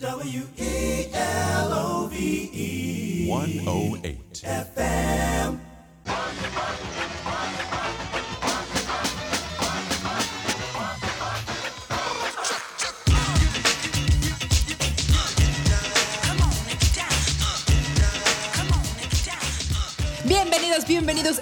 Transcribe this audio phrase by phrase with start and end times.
[0.00, 4.42] W E L O V E 108.
[4.42, 5.69] FM.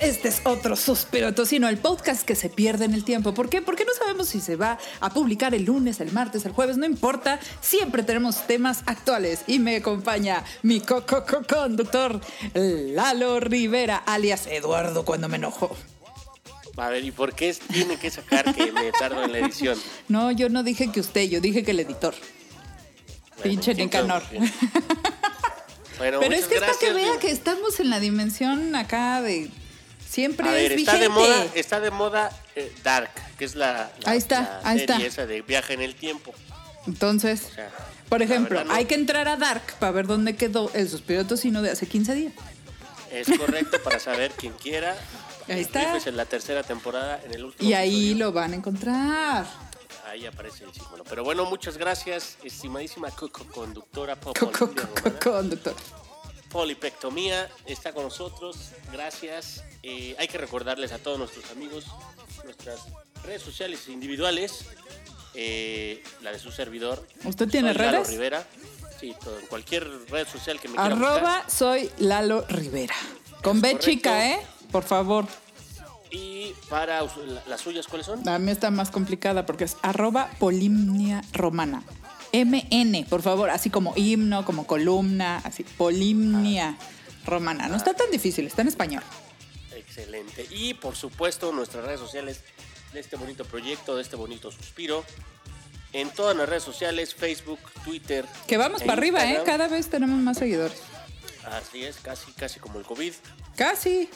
[0.09, 3.35] Este es otro suspiro tocino, el podcast que se pierde en el tiempo.
[3.35, 3.61] ¿Por qué?
[3.61, 6.87] Porque no sabemos si se va a publicar el lunes, el martes, el jueves, no
[6.87, 7.39] importa.
[7.61, 12.23] Siempre tenemos temas actuales y me acompaña mi co co co conductor
[12.55, 15.77] Lalo Rivera, alias Eduardo cuando me enojo.
[16.79, 19.79] A ver, ¿y por qué tiene que sacar que me tardo en la edición?
[20.09, 22.15] No, yo no dije que usted, yo dije que el editor.
[23.43, 24.23] Pinche ¿quién Nicanor.
[25.99, 29.51] Bueno, Pero es que es para que vea que estamos en la dimensión acá de
[30.09, 31.03] siempre A ver, es está vigente.
[31.03, 34.79] de moda, está de moda eh, Dark, que es la, la- Ahí está, la ahí
[34.81, 35.07] serie está.
[35.23, 36.33] esa de viaje en el tiempo.
[36.87, 37.71] Entonces, O sea,
[38.09, 38.73] por ejemplo, no.
[38.73, 42.15] hay que entrar a Dark para ver dónde quedó el suspiro tocino de hace 15
[42.15, 42.33] días.
[43.13, 44.97] Es correcto para saber quien quiera.
[45.49, 45.97] Ahí está.
[46.05, 48.25] En la tercera temporada, en el último Y ahí episodio.
[48.27, 49.47] lo van a encontrar.
[50.11, 51.05] Ahí aparece el símbolo.
[51.05, 55.21] Pero bueno, muchas gracias, estimadísima co- co- conductora Co- Pop co- Olivia co- Romana.
[55.21, 55.75] Conductor.
[56.51, 59.63] Polipectomía está con nosotros, gracias.
[59.83, 61.85] Eh, hay que recordarles a todos nuestros amigos
[62.45, 62.81] nuestras
[63.25, 64.65] redes sociales individuales,
[65.35, 67.07] eh, la de su servidor.
[67.25, 68.09] ¿Usted tiene Soy Lalo redes?
[68.09, 68.45] Rivera.
[68.99, 71.17] Sí, todo, en cualquier red social que me quiera buscar.
[71.17, 72.95] Arroba soy Lalo Rivera.
[73.43, 73.91] Con B correcto.
[73.91, 74.41] chica, ¿eh?
[74.73, 75.27] Por favor.
[76.11, 77.03] Y para
[77.47, 78.25] las suyas, ¿cuáles son?
[78.25, 81.83] La mía está más complicada porque es arroba polimnia romana.
[82.33, 86.77] MN, por favor, así como himno, como columna, así, polimnia
[87.25, 87.69] romana.
[87.69, 89.03] No está tan difícil, está en español.
[89.75, 90.47] Excelente.
[90.51, 92.43] Y por supuesto, nuestras redes sociales
[92.93, 95.05] de este bonito proyecto, de este bonito suspiro.
[95.93, 98.27] En todas las redes sociales, Facebook, Twitter.
[98.47, 99.41] Que vamos e para arriba, ¿eh?
[99.45, 100.79] Cada vez tenemos más seguidores.
[101.45, 103.13] Así es, casi, casi como el COVID.
[103.57, 104.11] Casi.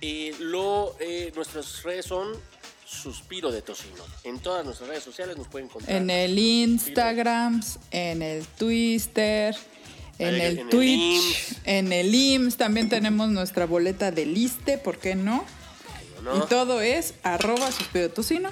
[0.00, 2.28] Y lo, eh, nuestras redes son
[2.86, 4.04] Suspiro de Tocino.
[4.24, 5.96] En todas nuestras redes sociales nos pueden encontrar.
[5.96, 9.56] En el Instagram, en el Twitter,
[10.18, 12.56] en el- en Twitch, en el IMSS.
[12.56, 15.44] También tenemos nuestra boleta de liste, ¿por qué no?
[16.22, 16.38] ¿no?
[16.38, 18.50] Y todo es arroba suspiro tocino.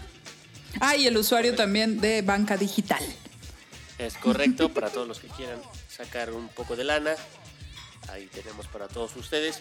[0.81, 3.03] Ah, y el usuario también de banca digital.
[3.98, 7.15] Es correcto para todos los que quieran sacar un poco de lana.
[8.09, 9.60] Ahí tenemos para todos ustedes.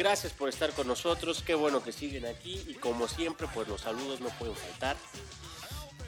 [0.00, 1.42] Gracias por estar con nosotros.
[1.44, 2.58] Qué bueno que siguen aquí.
[2.66, 4.96] Y como siempre, pues los saludos no pueden faltar.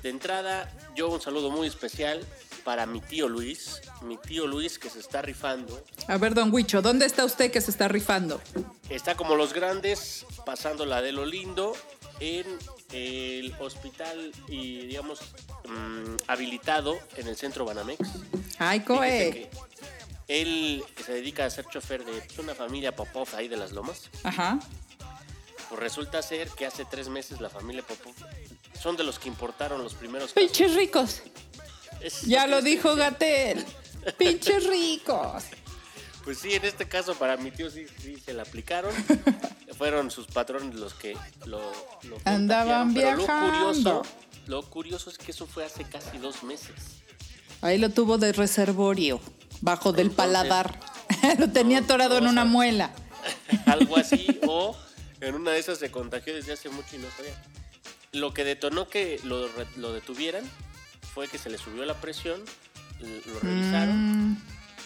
[0.02, 2.24] De entrada, yo un saludo muy especial
[2.64, 3.82] para mi tío Luis.
[4.00, 5.84] Mi tío Luis que se está rifando.
[6.08, 8.40] A ver, don Huicho, ¿dónde está usted que se está rifando?
[8.88, 11.74] Está como los grandes, pasando la de lo lindo
[12.18, 12.46] en
[12.92, 15.20] el hospital y digamos
[15.68, 18.08] mm, habilitado en el centro Banamex.
[18.58, 19.50] Ay, coe.
[20.40, 23.72] Él que se dedica a ser chofer de pues, una familia Popov ahí de las
[23.72, 24.08] Lomas.
[24.22, 24.58] Ajá.
[25.68, 28.14] Pues resulta ser que hace tres meses la familia Popov
[28.80, 30.48] son de los que importaron los primeros casos.
[30.50, 31.22] Pinches ricos.
[32.00, 33.64] Es- Ya lo dijo Gatel.
[34.18, 35.44] Pinches ricos.
[36.24, 38.92] Pues sí, en este caso para mi tío sí, sí se la aplicaron.
[39.78, 41.16] Fueron sus patrones los que
[41.46, 41.60] lo,
[42.04, 43.90] lo Andaban contagiaron, pero viajando.
[43.90, 44.02] Lo curioso,
[44.46, 46.74] lo curioso es que eso fue hace casi dos meses.
[47.62, 49.20] Ahí lo tuvo de reservorio,
[49.62, 50.78] bajo del Entonces- paladar.
[51.38, 52.90] lo tenía atorado en una muela.
[53.66, 54.76] Algo así, o
[55.20, 57.34] en una de esas se contagió desde hace mucho y no sabía.
[58.12, 60.44] Lo que detonó que lo, lo detuvieran
[61.14, 62.42] fue que se le subió la presión,
[63.00, 64.36] lo revisaron Mm,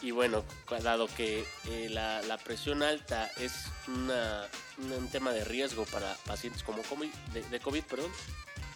[0.03, 0.45] y bueno,
[0.83, 3.53] dado que eh, la, la presión alta es
[3.89, 4.45] una,
[4.79, 8.11] un tema de riesgo para pacientes como COVID, de, de COVID, perdón,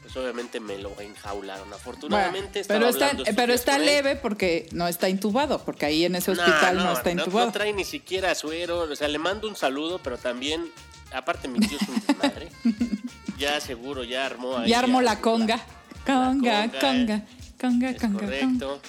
[0.02, 1.72] pues obviamente me lo enjaularon.
[1.72, 6.30] Afortunadamente bueno, pero está, pero está leve porque no está intubado, porque ahí en ese
[6.30, 7.46] hospital no, no, está intubado.
[7.46, 8.80] No trae ni siquiera suero.
[8.90, 10.70] O sea, le mando un saludo, pero también,
[11.12, 12.48] aparte, mi tío es un desmadre.
[13.38, 14.70] ya seguro, ya armó ahí.
[14.70, 15.60] ya armó la la- conga.
[16.06, 17.24] Conga, conga, conga, eh.
[17.60, 18.20] conga, Es conga, conga.
[18.20, 18.80] correcto.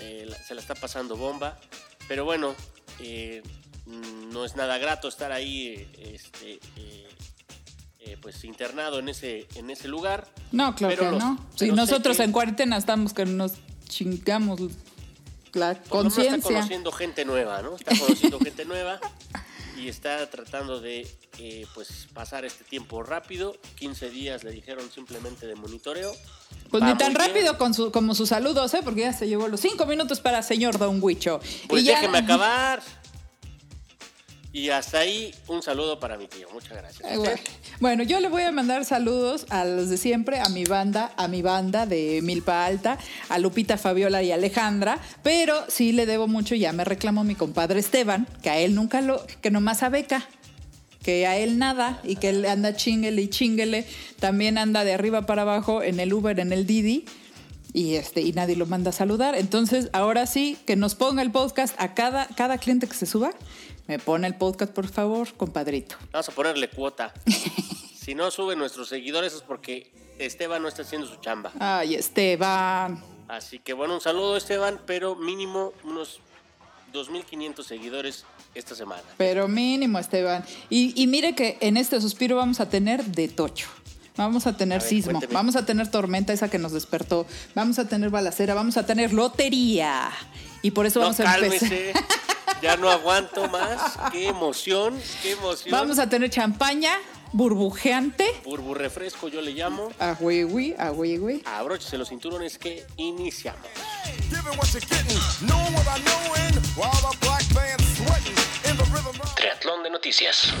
[0.00, 1.56] Eh, la- se la está pasando bomba.
[2.08, 2.54] Pero bueno,
[3.00, 3.42] eh,
[3.86, 7.06] mm, no es nada grato estar ahí, este, eh,
[8.12, 10.26] eh, pues internado en ese, en ese lugar.
[10.52, 11.46] No, claro Pero que los- no.
[11.54, 13.52] Si sé nosotros en cuarentena estamos que nos
[13.88, 16.40] chingamos la lo menos está conciencia.
[16.56, 17.76] conociendo gente nueva, ¿no?
[17.76, 19.00] Está conociendo gente nueva
[19.76, 21.06] y está tratando de
[21.38, 23.56] eh, pues pasar este tiempo rápido.
[23.76, 26.12] 15 días le dijeron simplemente de monitoreo.
[26.70, 28.80] Pues Va ni tan rápido con su, como sus saludos, ¿eh?
[28.84, 31.40] Porque ya se llevó los cinco minutos para señor Don Huicho.
[31.68, 32.82] Pues y ya, déjeme acabar.
[34.58, 36.48] Y hasta ahí un saludo para mi tío.
[36.52, 37.08] Muchas gracias.
[37.08, 37.40] Ay, bueno.
[37.78, 41.28] Bueno, yo le voy a mandar saludos a los de siempre, a mi banda, a
[41.28, 46.56] mi banda de Milpa Alta, a Lupita, Fabiola y Alejandra, pero sí le debo mucho,
[46.56, 50.26] ya me reclamó mi compadre Esteban, que a él nunca lo, que nomás a beca,
[51.04, 53.86] que a él nada y que él anda chinguele y chinguele,
[54.18, 57.04] también anda de arriba para abajo en el Uber, en el Didi.
[57.74, 59.34] Y, este, y nadie lo manda a saludar.
[59.36, 63.32] Entonces, ahora sí, que nos ponga el podcast a cada, cada cliente que se suba.
[63.88, 65.96] Me pone el podcast, por favor, compadrito.
[66.12, 67.12] Vamos a ponerle cuota.
[67.98, 71.52] si no suben nuestros seguidores es porque Esteban no está haciendo su chamba.
[71.58, 73.02] Ay, Esteban.
[73.28, 76.20] Así que bueno, un saludo Esteban, pero mínimo unos
[76.92, 78.24] 2.500 seguidores
[78.54, 79.02] esta semana.
[79.16, 80.44] Pero mínimo, Esteban.
[80.70, 83.68] Y, y mire que en este suspiro vamos a tener de tocho.
[84.16, 85.32] Vamos a tener A ver, sismo, cuénteme.
[85.32, 87.24] vamos a tener tormenta esa que nos despertó,
[87.54, 90.10] vamos a tener balacera, vamos a tener lotería.
[90.60, 91.70] Y por eso No, vamos a empezar.
[92.62, 93.98] Ya no aguanto más.
[94.12, 95.70] Qué emoción, qué emoción.
[95.70, 96.98] Vamos a tener champaña
[97.32, 98.40] burbujeante.
[98.44, 99.92] Burbu refresco yo le llamo.
[99.98, 101.42] A güey, a güey.
[101.44, 103.68] Abróchese los cinturones que iniciamos.
[109.36, 110.52] Triatlón de noticias.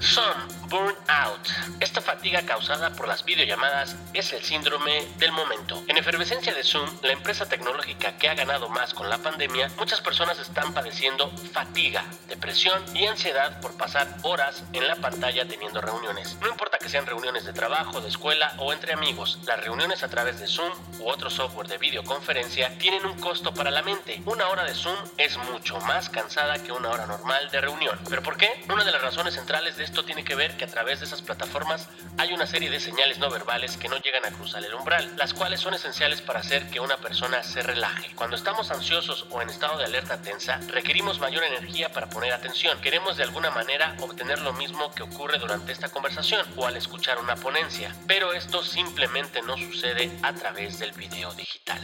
[0.00, 1.48] Sun Burnout.
[1.80, 5.82] Esta fatiga causada por las videollamadas es el síndrome del momento.
[5.88, 10.00] En efervescencia de Zoom, la empresa tecnológica que ha ganado más con la pandemia, muchas
[10.00, 16.36] personas están padeciendo fatiga, depresión y ansiedad por pasar horas en la pantalla teniendo reuniones.
[16.40, 20.08] No importa que sean reuniones de trabajo, de escuela o entre amigos, las reuniones a
[20.08, 24.22] través de Zoom u otro software de videoconferencia tienen un costo para la mente.
[24.24, 27.98] Una hora de Zoom es mucho más cansada que una hora normal de reunión.
[28.08, 28.48] ¿Pero por qué?
[28.72, 31.22] Una de las razones centrales de esto tiene que ver que a través de esas
[31.22, 35.16] plataformas hay una serie de señales no verbales que no llegan a cruzar el umbral,
[35.16, 38.14] las cuales son esenciales para hacer que una persona se relaje.
[38.14, 42.78] Cuando estamos ansiosos o en estado de alerta tensa, requerimos mayor energía para poner atención.
[42.82, 47.16] Queremos de alguna manera obtener lo mismo que ocurre durante esta conversación o al escuchar
[47.16, 51.80] una ponencia, pero esto simplemente no sucede a través del video digital.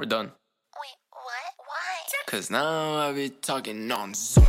[0.00, 0.41] We're done.
[2.32, 4.46] Cause now I be talking on Zoom.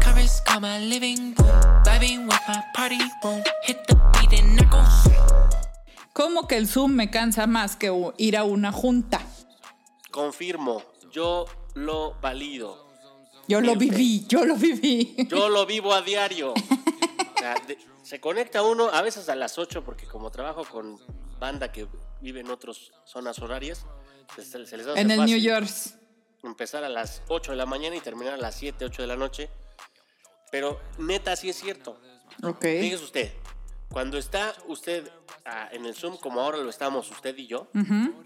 [0.00, 1.60] Covers call my living room.
[1.84, 3.42] Vibing with my party room.
[3.64, 4.82] Hit the beat and I go.
[6.14, 9.20] ¿Cómo que el Zoom me cansa más que ir a una junta?
[10.10, 10.82] Confirmo,
[11.12, 11.44] yo
[11.74, 12.86] lo valido.
[13.46, 15.28] Yo lo viví, yo lo viví.
[15.28, 16.54] Yo lo vivo a diario.
[16.54, 20.98] O sea, de- se conecta uno a veces a las 8 porque como trabajo con
[21.38, 21.86] banda que
[22.22, 23.84] vive en otras zonas horarias,
[24.36, 25.68] se, les hace En el fácil New York.
[26.42, 29.16] empezar a las 8 de la mañana y terminar a las 7, 8 de la
[29.16, 29.50] noche.
[30.50, 32.00] Pero neta sí es cierto.
[32.42, 32.62] Ok.
[32.62, 33.32] Fíjese usted,
[33.90, 35.10] cuando está usted
[35.44, 38.22] ah, en el Zoom como ahora lo estamos usted y yo, Ujú.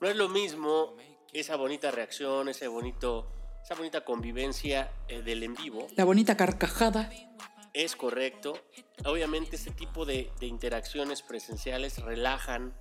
[0.00, 0.96] no es lo mismo
[1.32, 3.30] esa bonita reacción, ese bonito,
[3.62, 7.10] esa bonita convivencia eh, del en vivo La bonita carcajada.
[7.72, 8.58] Es correcto.
[9.04, 12.74] Obviamente este tipo de, de interacciones presenciales relajan,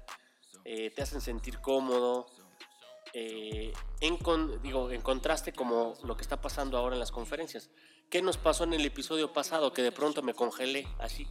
[0.65, 2.27] eh, te hacen sentir cómodo.
[3.13, 7.69] Eh, en, con- digo, en contraste como lo que está pasando ahora en las conferencias.
[8.09, 9.71] ¿Qué nos pasó en el episodio pasado?
[9.73, 11.27] Que de pronto me congelé así.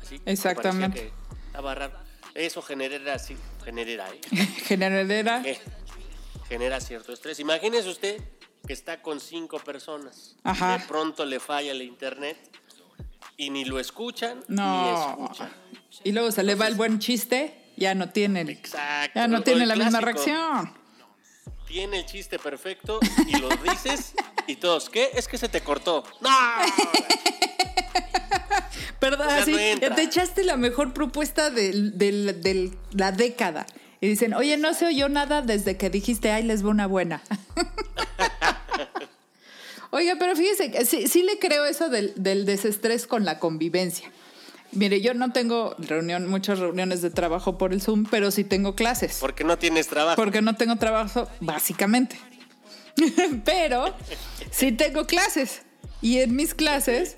[0.00, 1.00] así me Exactamente.
[1.00, 1.12] que.
[2.34, 4.20] Eso genera, así, genera, ¿eh?
[4.66, 5.42] Generalera.
[5.44, 5.58] Eh,
[6.48, 7.40] genera cierto estrés.
[7.40, 8.20] Imagínese usted
[8.66, 10.36] que está con cinco personas.
[10.44, 10.78] Ajá.
[10.78, 12.36] De pronto le falla el internet
[13.36, 15.10] y ni lo escuchan ni No.
[15.10, 15.50] escuchan.
[16.04, 18.42] Y luego se le va el buen chiste, ya no tiene.
[18.42, 19.18] Exacto.
[19.18, 20.72] Ya no tiene la misma reacción.
[21.66, 24.14] Tiene el chiste perfecto y lo dices
[24.46, 25.10] y todos, ¿qué?
[25.14, 26.04] Es que se te cortó.
[26.20, 26.30] ¡No!
[28.98, 33.66] Perdón, Ya no te echaste la mejor propuesta de la década.
[34.00, 37.22] Y dicen, oye, no se oyó nada desde que dijiste, ay, les va una buena.
[39.90, 44.10] Oiga, pero fíjese, sí, sí le creo eso del, del desestrés con la convivencia.
[44.72, 48.74] Mire, yo no tengo reunión, muchas reuniones de trabajo por el Zoom, pero sí tengo
[48.74, 49.18] clases.
[49.20, 50.16] Porque no tienes trabajo.
[50.16, 52.18] Porque no tengo trabajo, básicamente.
[53.44, 53.94] Pero
[54.50, 55.62] sí tengo clases.
[56.02, 57.16] Y en mis clases,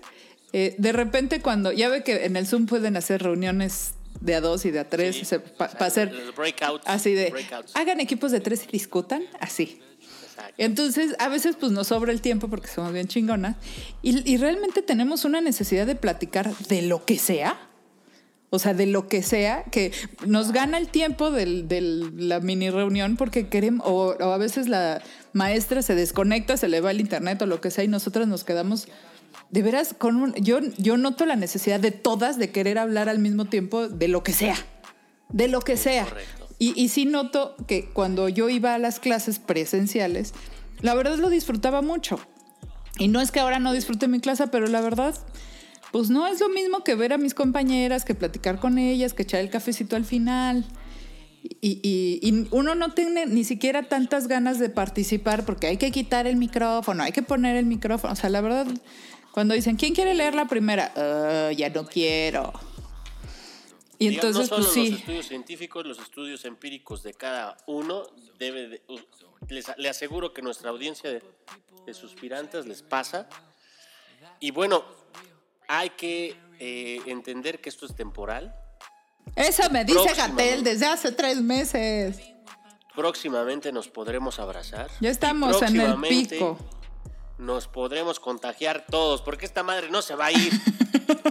[0.53, 4.41] eh, de repente cuando, ya ve que en el Zoom pueden hacer reuniones de a
[4.41, 7.75] dos y de a tres, Sí, para hacer breakouts, así de, breakouts.
[7.75, 9.81] hagan equipos de tres y discutan, así.
[10.59, 13.57] Entonces, a veces pues nos sobra el tiempo porque somos bien chingonas
[14.03, 17.59] y, y realmente tenemos una necesidad de platicar de lo que sea.
[18.53, 19.93] O sea, de lo que sea, que
[20.27, 21.47] nos gana el tiempo de
[22.17, 26.81] la mini reunión porque queremos, o, o a veces la maestra se desconecta, se le
[26.81, 28.89] va el internet o lo que sea y nosotras nos quedamos,
[29.51, 33.19] de veras, con un, yo, yo noto la necesidad de todas de querer hablar al
[33.19, 34.57] mismo tiempo de lo que sea,
[35.29, 36.07] de lo que sea.
[36.63, 40.35] Y, sí noto que cuando yo iba a las clases presenciales,
[40.83, 42.21] la verdad lo disfrutaba mucho.
[42.99, 45.15] Y no es que ahora no disfrute mi clase, pero la verdad,
[45.91, 49.23] pues no es lo mismo que ver a mis compañeras, que platicar con ellas, que
[49.23, 50.67] echar el cafecito al final.
[51.63, 56.37] Y, uno no tiene ni siquiera tantas ganas de participar porque hay que quitar el
[56.37, 58.13] micrófono, hay que poner el micrófono.
[58.13, 58.67] O sea, la verdad,
[59.33, 60.93] cuando dicen, ¿quién quiere leer la primera?
[60.95, 62.53] "Ah, ya no quiero.
[64.01, 64.91] Y Digamos, entonces, no solo pues sí.
[64.91, 68.05] los estudios científicos, los estudios empíricos de cada uno
[68.39, 68.83] debe de-
[69.49, 71.23] les, le aseguro que nuestra audiencia de,
[71.87, 73.29] de suspirantes les pasa.
[74.41, 74.85] Y bueno,
[75.69, 78.55] hay que eh, entender que esto es temporal.
[79.37, 80.15] Eso me dice.
[80.17, 82.19] Gatel desde hace tres meses.
[82.97, 84.91] Próximamente nos podremos abrazar.
[85.01, 86.59] Ya estamos en el pico.
[87.39, 90.53] Nos podremos contagiar todos, porque esta madre no se va a ir.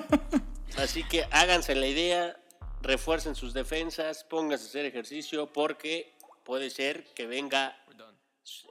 [0.78, 2.40] Así que háganse la idea,
[2.82, 7.76] refuercen sus defensas, pónganse a hacer ejercicio, porque puede ser que venga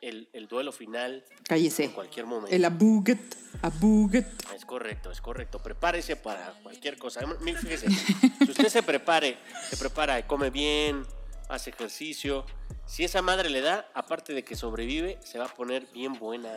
[0.01, 1.85] el, el duelo final Cállese.
[1.85, 2.55] en cualquier momento.
[2.55, 3.21] El abuget,
[3.63, 4.27] abuget.
[4.55, 5.61] Es correcto, es correcto.
[5.63, 7.21] Prepárese para cualquier cosa.
[7.45, 7.89] Fíjese,
[8.45, 9.39] si usted se prepare,
[9.71, 11.05] se prepara, come bien,
[11.49, 12.45] hace ejercicio,
[12.87, 16.49] si esa madre le da, aparte de que sobrevive, se va a poner bien buena.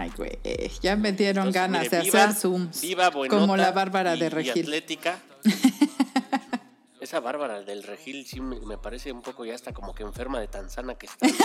[0.00, 0.38] Ay, güey.
[0.82, 2.80] Ya me dieron Entonces, ganas mire, de viva- hacer zooms.
[2.80, 4.62] Viva buenota como la Bárbara y- de y Regil.
[4.64, 5.18] atlética.
[7.08, 10.40] Esa Bárbara del Regil sí me, me parece un poco ya hasta como que enferma
[10.40, 11.26] de tan sana que está.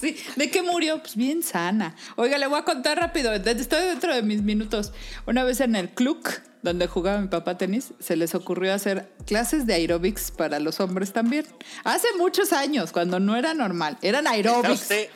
[0.00, 0.22] Sí.
[0.36, 0.98] ¿De qué murió?
[1.00, 1.96] Pues bien sana.
[2.16, 3.32] Oiga, le voy a contar rápido.
[3.32, 4.92] Estoy dentro de mis minutos.
[5.26, 6.22] Una vez en el club
[6.60, 11.14] donde jugaba mi papá tenis, se les ocurrió hacer clases de aerobics para los hombres
[11.14, 11.46] también.
[11.84, 13.96] Hace muchos años, cuando no era normal.
[14.02, 14.26] Eran
[14.72, 15.08] usted,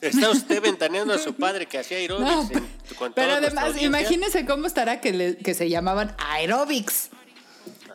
[0.00, 3.82] está usted ventaneando a su padre que hacía aerobics No, en- pe- con pero además,
[3.82, 7.10] imagínense cómo estará que, le- que se llamaban aerobics.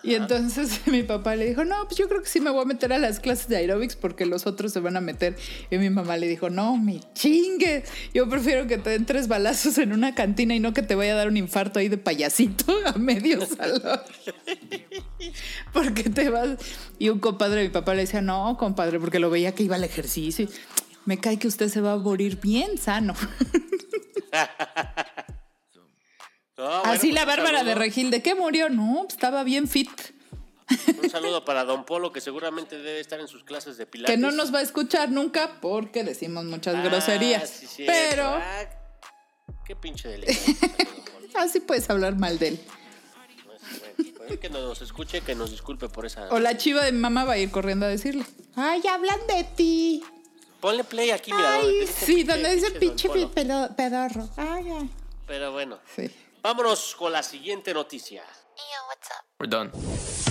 [0.04, 2.66] Y entonces mi papá le dijo, no, pues yo creo que sí me voy a
[2.66, 5.36] meter a las clases de aerobics porque los otros se van a meter.
[5.70, 7.84] Y mi mamá le dijo, no, me chingue.
[8.14, 11.14] Yo prefiero que te den tres balazos en una cantina y no que te vaya
[11.14, 14.00] a dar un infarto ahí de payasito a medio salón.
[15.74, 16.58] porque te vas.
[16.98, 19.76] Y un compadre de mi papá le decía, no, compadre, porque lo veía que iba
[19.76, 20.48] al ejercicio.
[21.06, 23.16] Me cae que usted se va a morir bien sano.
[26.62, 28.70] No, bueno, Así pues la Bárbara de Regil, ¿de qué murió?
[28.70, 29.90] No, pues estaba bien fit.
[31.02, 34.16] Un saludo para Don Polo, que seguramente debe estar en sus clases de pilates.
[34.16, 37.50] Que no nos va a escuchar nunca porque decimos muchas Ah, groserías.
[37.50, 37.92] sí, cierto.
[37.94, 38.64] Pero Ah,
[39.66, 40.38] qué pinche delicado.
[41.36, 42.60] así puedes hablar mal de él.
[43.46, 46.30] Bueno, pues, que no nos escuche, que nos disculpe por esa.
[46.30, 48.24] O la chiva de mi mamá va a ir corriendo a decirle.
[48.56, 50.04] Ay, hablan de ti.
[50.60, 51.54] Ponle play aquí, mira.
[51.58, 53.34] donde Ay, dice sí, pinche- donde dice pinche pinche
[53.76, 54.30] pedorro.
[54.38, 54.90] Ay, ay.
[55.28, 56.10] Pero bueno, Sí.
[56.42, 58.24] Vámonos con la siguiente noticia.
[58.24, 59.26] Yo, what's up?
[59.40, 60.31] We're done.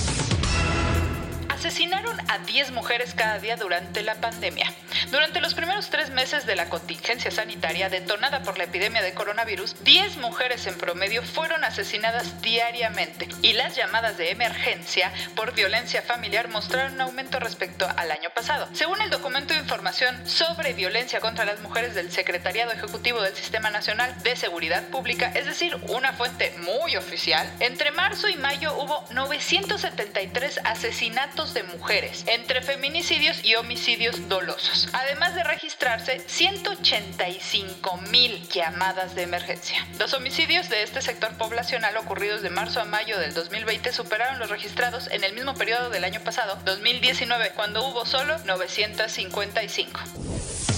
[1.60, 4.72] Asesinaron a 10 mujeres cada día durante la pandemia.
[5.10, 9.76] Durante los primeros tres meses de la contingencia sanitaria detonada por la epidemia de coronavirus,
[9.84, 16.48] 10 mujeres en promedio fueron asesinadas diariamente y las llamadas de emergencia por violencia familiar
[16.48, 18.66] mostraron un aumento respecto al año pasado.
[18.72, 23.68] Según el documento de información sobre violencia contra las mujeres del Secretariado Ejecutivo del Sistema
[23.68, 29.04] Nacional de Seguridad Pública, es decir, una fuente muy oficial, entre marzo y mayo hubo
[29.10, 39.14] 973 asesinatos de mujeres, entre feminicidios y homicidios dolosos, además de registrarse 185 mil llamadas
[39.14, 39.86] de emergencia.
[39.98, 44.50] Los homicidios de este sector poblacional ocurridos de marzo a mayo del 2020 superaron los
[44.50, 50.69] registrados en el mismo periodo del año pasado, 2019, cuando hubo solo 955.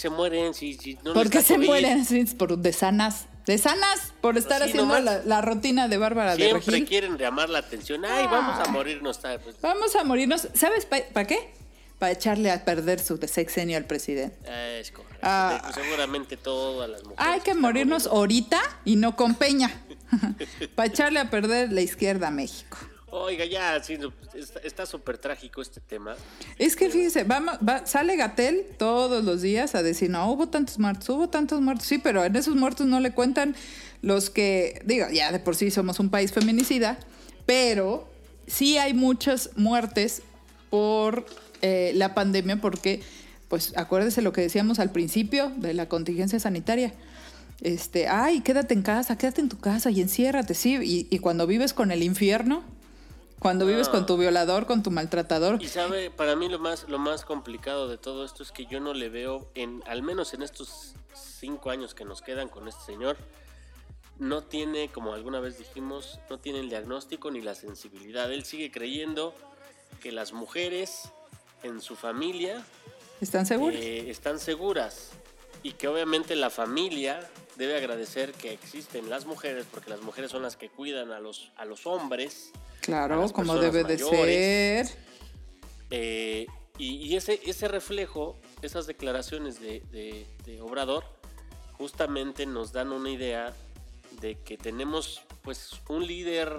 [0.00, 1.66] Se, mueren si, si no ¿Por qué se COVID?
[1.66, 2.06] mueren?
[2.38, 3.26] Por de sanas.
[3.46, 5.24] De sanas por estar Pues sí, haciendo nomás.
[5.24, 6.86] la, la rutina de Bárbara de Siempre Regil.
[6.88, 8.04] quieren llamar la atención.
[8.04, 9.18] Ay, vamos a morirnos.
[9.18, 10.48] pues, Vamos a morirnos.
[10.54, 11.52] ¿Sabes para qué?
[11.98, 14.36] Para echarle a perder su sexenio al presidente.
[14.48, 15.18] ah, es correcto.
[15.22, 15.70] Ah.
[15.74, 17.24] Seguramente todas las mujeres.
[17.26, 18.16] Hay que morirnos muriendo.
[18.18, 19.70] ahorita y no con Peña.
[20.74, 22.78] Para echarle a perder la izquierda a México.
[23.12, 24.12] Oiga, ya, sí, no,
[24.62, 26.14] está- súper trágico este tema.
[26.58, 30.78] Es que fíjese, vamos, va- sale Gatel todos los días a decir, no, hubo tantos
[30.78, 31.86] muertos, hubo tantos muertos.
[31.86, 33.56] Sí, pero en esos muertos no le cuentan
[34.02, 36.98] los que, digo, ya de por sí somos un país feminicida,
[37.46, 38.08] pero
[38.46, 40.22] sí hay muchas muertes
[40.70, 41.26] por
[41.62, 43.02] eh, la pandemia porque,
[43.48, 46.94] pues acuérdese lo que decíamos al principio de la contingencia sanitaria.
[47.60, 50.78] este, ay, quédate en casa, quédate en tu casa y enciérrate, sí.
[50.82, 52.62] Y, y cuando vives con el infierno,
[53.40, 53.90] cuando vives Ah.
[53.90, 57.88] con tu violador, con tu maltratador, Y sabe, para mí lo más, lo más complicado
[57.88, 61.70] de todo esto es que yo no le veo, en, al menos en estos cinco
[61.70, 63.16] años que nos quedan con este señor,
[64.18, 68.30] no tiene, como alguna vez dijimos, no tiene el diagnóstico ni la sensibilidad.
[68.30, 69.34] Él sigue creyendo
[70.02, 71.08] que las mujeres
[71.62, 72.62] en su familia
[73.22, 73.78] ¿están seguros?
[73.80, 75.10] eh, están seguras
[75.62, 77.28] y que obviamente la familia
[77.60, 81.52] debe agradecer que existen las mujeres porque las mujeres son las que cuidan a los,
[81.56, 82.50] a los hombres.
[82.80, 84.88] claro, como debe de ser.
[85.90, 86.46] Eh,
[86.78, 91.04] y y ese, ese reflejo, esas declaraciones de, de- de Obrador,
[91.72, 93.54] justamente nos dan una idea
[94.20, 96.52] de que tenemos pues un líder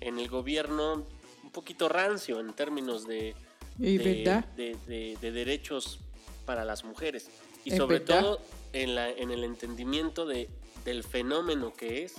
[0.00, 1.04] en el gobierno
[1.42, 3.34] un poquito rancio en términos de,
[3.76, 5.98] de, derechos
[6.46, 7.28] para las mujeres.
[7.64, 8.20] Y sobre verdad.
[8.20, 8.40] todo
[8.72, 10.48] en, la, en el entendimiento de,
[10.84, 12.14] del fenómeno que es,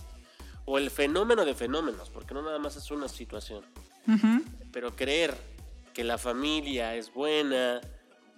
[0.66, 3.64] o el fenómeno de fenómenos, porque no nada más es una situación
[4.08, 4.44] Ujú.
[4.72, 5.36] pero creer
[5.94, 7.82] que la familia es buena,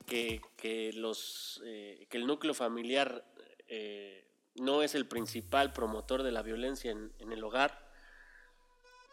[0.05, 3.24] que, que los, eh, que el núcleo familiar
[3.67, 7.91] eh, no es el principal promotor de la violencia en, en el hogar,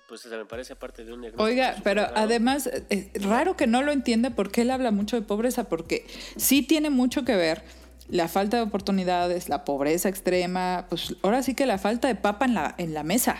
[0.09, 2.14] pues se me parece aparte de un Oiga, pero raro.
[2.16, 6.07] además, eh, es raro que no lo entiende porque él habla mucho de pobreza, porque
[6.37, 7.62] sí tiene mucho que ver
[8.11, 12.75] la falta de oportunidades, la pobreza extrema, pues ahora sí que la falta de papa
[12.76, 13.37] en la, mesa.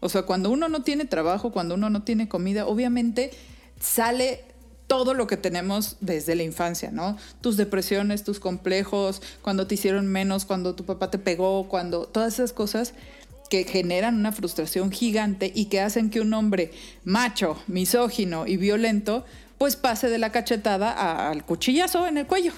[0.00, 3.30] O sea, cuando uno no tiene trabajo, cuando uno no tiene comida, obviamente
[3.80, 4.44] sale
[4.86, 7.16] todo lo que tenemos desde la infancia, ¿no?
[7.40, 12.34] Tus depresiones, tus complejos, cuando te hicieron menos, cuando tu papá te pegó, cuando todas
[12.34, 12.94] esas cosas
[13.50, 16.72] que generan una frustración gigante y que hacen que un hombre
[17.04, 19.24] macho, misógino y violento,
[19.58, 22.52] pues pase de la cachetada al cuchillazo en el cuello.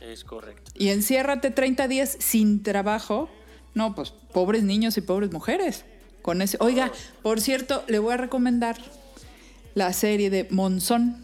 [0.00, 0.70] Es correcto.
[0.74, 3.28] Y enciérrate 30 días sin trabajo.
[3.74, 5.84] No, pues pobres niños y pobres mujeres.
[6.22, 6.56] Con ese.
[6.60, 6.92] Oiga,
[7.22, 8.76] por cierto, le voy a recomendar
[9.74, 11.16] la serie de Monzón.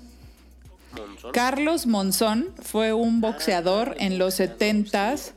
[0.96, 1.32] Monzón.
[1.32, 5.32] Carlos Monzón fue un boxeador en los 70s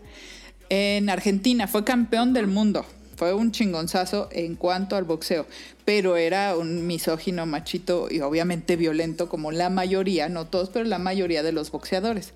[0.70, 2.86] en Argentina, fue campeón del mundo.
[3.18, 5.46] Fue un chingonzazo en cuanto al boxeo,
[5.84, 11.00] pero era un misógino, machito y obviamente violento como la mayoría, no todos, pero la
[11.00, 12.32] mayoría de los boxeadores.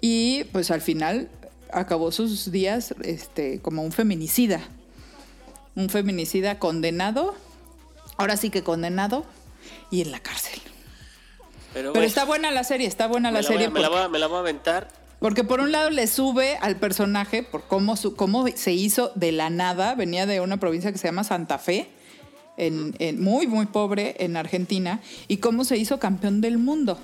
[0.00, 1.28] Y pues al final
[1.72, 4.60] acabó sus días este, como un feminicida.
[5.74, 7.34] Un feminicida condenado,
[8.16, 9.24] ahora sí que condenado
[9.90, 10.60] y en la cárcel.
[11.72, 13.66] pero Pero bueno, está buena la serie, está buena la serie.
[13.66, 14.88] a- me la voy a- me la voy a aventar.
[15.20, 19.32] porque por un lado le sube al personaje por cómo, su, cómo se hizo de
[19.32, 21.88] la nada, venía de una provincia que se llama Santa Fe,
[22.56, 26.98] en, en- muy, muy pobre en Argentina, y cómo se hizo campeón del mundo.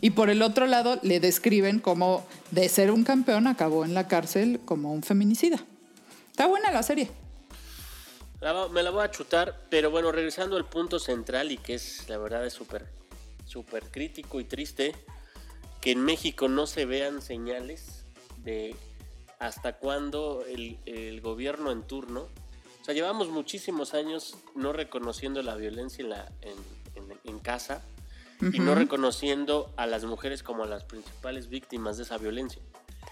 [0.00, 4.08] Y por el otro lado le describen cómo de ser un campeón acabó en la
[4.08, 5.58] cárcel como un feminicida.
[6.30, 7.10] Está buena la serie.
[8.40, 12.08] La me la voy a chutar, pero bueno, regresando al punto central y que es,
[12.08, 12.86] la verdad, es súper,
[13.44, 14.94] súper crítico y triste,
[15.82, 18.06] que en México no se vean señales
[18.38, 18.74] de
[19.38, 22.28] hasta cuándo el, el gobierno en turno,
[22.80, 26.54] o sea, llevamos muchísimos años no reconociendo la violencia en, la, en,
[27.10, 27.82] en- en casa
[28.40, 32.62] y no reconociendo a las mujeres como las principales víctimas de esa violencia.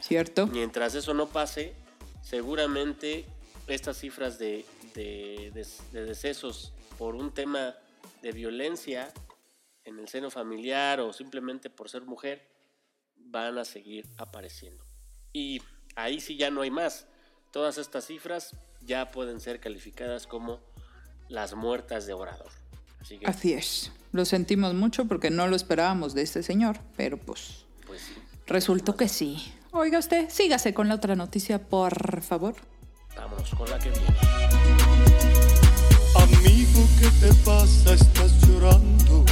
[0.01, 0.47] ¿Cierto?
[0.47, 1.75] Mientras eso no pase,
[2.23, 3.27] seguramente
[3.67, 4.65] estas cifras de,
[4.95, 5.53] de,
[5.93, 7.75] de decesos por un tema
[8.23, 9.13] de violencia
[9.85, 12.47] en el seno familiar o simplemente por ser mujer
[13.17, 14.85] van a seguir apareciendo.
[15.33, 15.63] Y
[15.97, 17.07] ahí sí ya no hay más.
[17.53, 20.61] Todas estas cifras ya pueden ser calificadas como
[21.29, 22.51] las muertas de orador.
[23.01, 23.93] Así que, Así es.
[24.13, 28.15] Lo sentimos mucho porque no lo esperábamos de este señor, pero pues pues sí,
[28.47, 29.53] resultó que sí.
[29.71, 32.55] Oiga usted, sígase con la otra noticia, por favor.
[33.17, 34.07] vámonos con la que viene.
[36.15, 37.95] Amigo, ¿qué te pasa?
[37.95, 39.25] Estás llorando.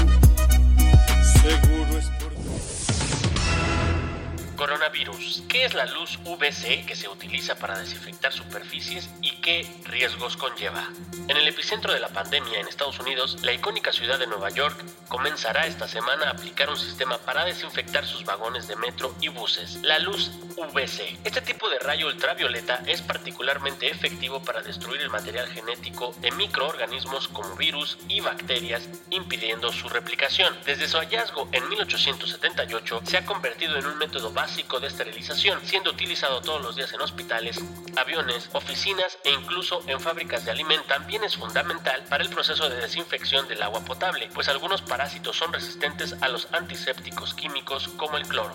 [4.67, 5.45] Coronavirus.
[5.49, 10.91] ¿Qué es la luz UVC que se utiliza para desinfectar superficies y qué riesgos conlleva?
[11.29, 14.77] En el epicentro de la pandemia en Estados Unidos, la icónica ciudad de Nueva York
[15.07, 19.77] comenzará esta semana a aplicar un sistema para desinfectar sus vagones de metro y buses,
[19.83, 21.17] la luz UVC.
[21.23, 27.29] Este tipo de rayo ultravioleta es particularmente efectivo para destruir el material genético de microorganismos
[27.29, 30.57] como virus y bacterias, impidiendo su replicación.
[30.65, 35.91] Desde su hallazgo en 1878 se ha convertido en un método básico de esterilización, siendo
[35.91, 37.61] utilizado todos los días en hospitales,
[37.95, 42.77] aviones, oficinas e incluso en fábricas de alimentos, también es fundamental para el proceso de
[42.77, 48.27] desinfección del agua potable, pues algunos parásitos son resistentes a los antisépticos químicos como el
[48.27, 48.55] cloro.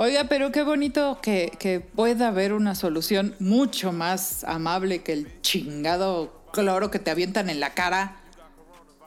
[0.00, 5.42] Oiga, pero qué bonito que, que pueda haber una solución mucho más amable que el
[5.42, 8.20] chingado cloro que te avientan en la cara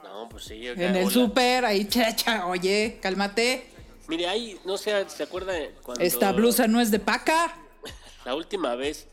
[0.04, 0.68] No, pues sí.
[0.68, 3.68] acá, en el súper, ahí, chacha, oye, cálmate.
[4.06, 6.04] Mire, ahí, no sé, ¿se acuerda cuando...
[6.04, 7.56] Esta blusa no es de paca.
[8.26, 9.08] La última vez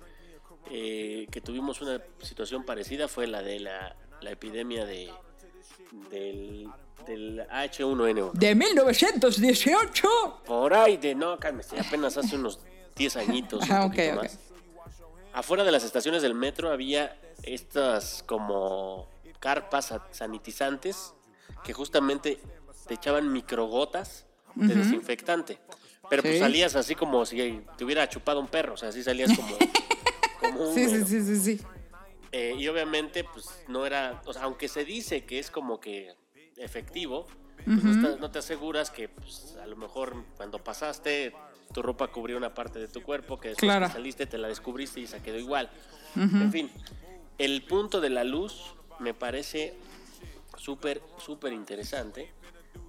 [0.70, 5.10] eh, que tuvimos una situación parecida fue la de la, la epidemia de
[6.12, 6.68] del,
[7.06, 8.32] del H1N1.
[8.34, 10.42] De 1918.
[10.46, 12.60] Por ahí de no, cálmese, apenas hace unos
[12.96, 13.64] 10 añitos.
[13.68, 14.24] un Ah, ok, poquito ok.
[14.24, 14.40] más.
[15.34, 19.08] Afuera de las estaciones del metro había estas como
[19.40, 21.14] carpas sa- sanitizantes
[21.64, 22.40] que justamente
[22.88, 25.60] te echaban microgotas de desinfectante.
[26.10, 29.32] Pero pues salías así como si te hubiera chupado un perro, o sea, así salías
[29.36, 29.56] como,
[30.40, 31.62] como un Sí, sí, sí, sí, sí.
[32.32, 36.16] Eh, y obviamente, pues no era, o sea, aunque se dice que es como que
[36.60, 37.26] efectivo,
[37.66, 41.34] pues, no, está- no te aseguras que pues, a lo mejor cuando pasaste
[41.74, 43.88] tu ropa cubría una parte de tu cuerpo, que después Claro.
[43.88, 45.70] que saliste te la descubriste y se quedó igual.
[46.16, 46.72] En fin,
[47.38, 49.76] el punto de la luz me parece
[50.58, 52.32] súper, súper interesante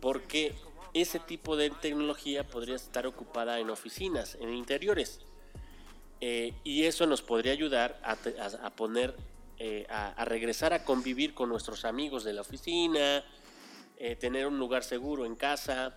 [0.01, 0.55] porque
[0.95, 5.21] ese tipo de tecnología podría estar ocupada en oficinas, en interiores.
[6.23, 9.15] Eh, y eso nos podría ayudar a, a- a poner,
[9.59, 13.25] eh, a, a regresar a convivir con nuestros amigos de la oficina,
[14.03, 15.95] eh, tener un lugar seguro en casa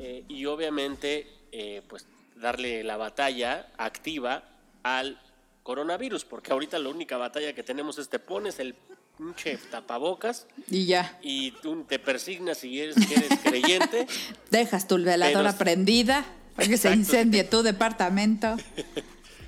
[0.00, 4.42] eh, y obviamente eh, pues darle la batalla activa
[4.82, 5.20] al
[5.62, 8.74] coronavirus, porque ahorita la única batalla que tenemos es te pones el
[9.18, 11.18] pinche tapabocas Y ya.
[11.22, 12.96] y tú te persignas si eres,
[13.42, 14.06] creyente.
[14.50, 18.56] Dejas tu veladora Pero- prendida para que se incendie tu departamento.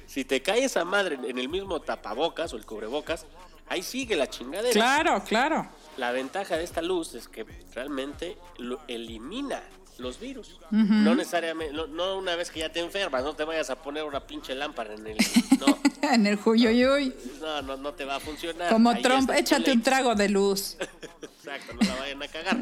[0.07, 3.27] Si te cae esa madre en el mismo tapabocas o el cubrebocas,
[3.69, 4.73] ahí sigue la chingadera.
[4.73, 5.69] Claro, claro.
[5.97, 9.63] La ventaja de esta luz es que realmente lo elimina
[9.99, 10.59] los virus.
[10.71, 14.05] No necesariamente, no, no una vez que ya te enfermas, no te vayas a poner
[14.05, 15.17] una pinche lámpara en el...
[15.59, 17.13] No, En el Juyuyuy.
[17.41, 18.73] no, no, no te va a funcionar.
[18.73, 20.77] Como Ahí Trump, échate un trago de luz.
[21.23, 22.57] Exacto, no la vayan a cagar.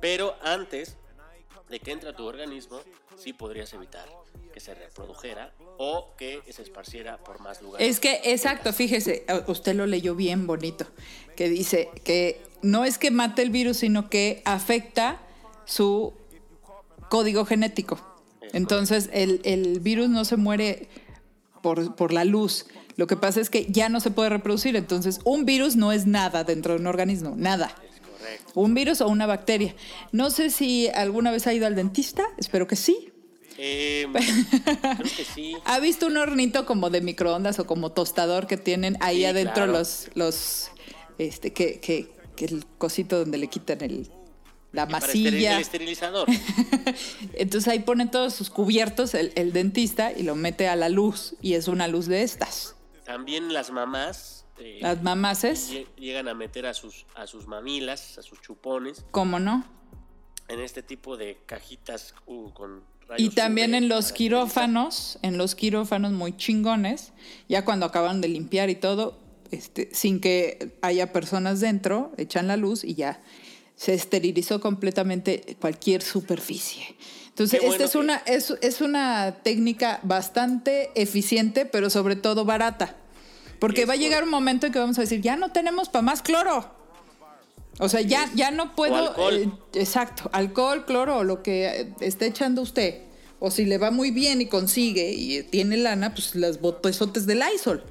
[0.00, 0.96] Pero antes
[1.72, 2.80] de que entre a tu organismo,
[3.16, 4.06] sí podrías evitar
[4.52, 7.88] que se reprodujera o que se esparciera por más lugares.
[7.88, 10.86] Es que, exacto, fíjese, usted lo leyó bien bonito,
[11.34, 15.22] que dice que no es que mate el virus, sino que afecta
[15.64, 16.12] su
[17.08, 17.98] código genético.
[18.52, 20.90] Entonces, el, el virus no se muere
[21.62, 22.66] por, por la luz.
[22.96, 24.76] Lo que pasa es que ya no se puede reproducir.
[24.76, 27.74] Entonces, un virus no es nada dentro de un organismo, nada.
[28.54, 29.74] Un virus o una bacteria.
[30.12, 33.12] No sé si alguna vez ha ido al dentista, espero que sí.
[33.58, 34.06] Eh,
[34.80, 35.54] creo que sí.
[35.64, 39.54] ¿Ha visto un hornito como de microondas o como tostador que tienen ahí Sí, adentro
[39.54, 39.72] claro.
[39.72, 40.70] los, los,
[41.18, 44.10] este, que, que, que el cosito donde le quitan el,
[44.72, 45.56] la masilla?
[45.56, 46.26] el esterilizador.
[47.34, 51.34] Entonces ahí ponen todos sus cubiertos el, el dentista y lo mete a la luz
[51.42, 52.74] y es una luz de estas.
[53.04, 58.18] También las mamás eh, Las mamaces, lle- llegan a meter a sus, a sus mamilas,
[58.18, 59.64] a sus chupones, ¿cómo no?
[60.48, 62.82] en este tipo de cajitas uh, con
[63.16, 67.12] Y también en los quirófanos, en los quirófanos muy chingones,
[67.48, 69.18] ya cuando acaban de limpiar y todo,
[69.50, 73.22] este, sin que haya personas dentro, echan la luz y ya
[73.76, 76.96] se esterilizó completamente cualquier superficie.
[77.28, 82.96] Entonces, esta es que- una, es, es una técnica bastante eficiente, pero sobre todo barata.
[83.62, 86.02] Porque va a llegar un momento en que vamos a decir, ya no tenemos para
[86.02, 86.68] más cloro.
[87.78, 88.96] O sea, ya, ya no puedo.
[89.10, 89.34] alcohol.
[89.34, 93.02] eh, exacto, alcohol, cloro o lo que eh, esté echando usted.
[93.38, 97.24] O si le va muy bien y consigue y eh, tiene lana, pues las botezotes
[97.26, 97.84] de Lysol.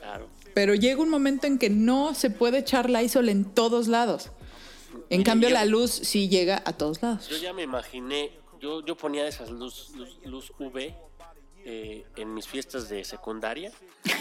[0.00, 0.26] Claro.
[0.52, 4.30] Pero llega un momento en que no se puede echar Lysol en todos lados.
[5.10, 7.28] En Mire, cambio, yo- la luz sí llega a todos lados.
[7.28, 10.92] Yo ya me imaginé, yo, yo ponía esas luz, luz, luz UV
[11.64, 13.72] eh, en mis fiestas de secundaria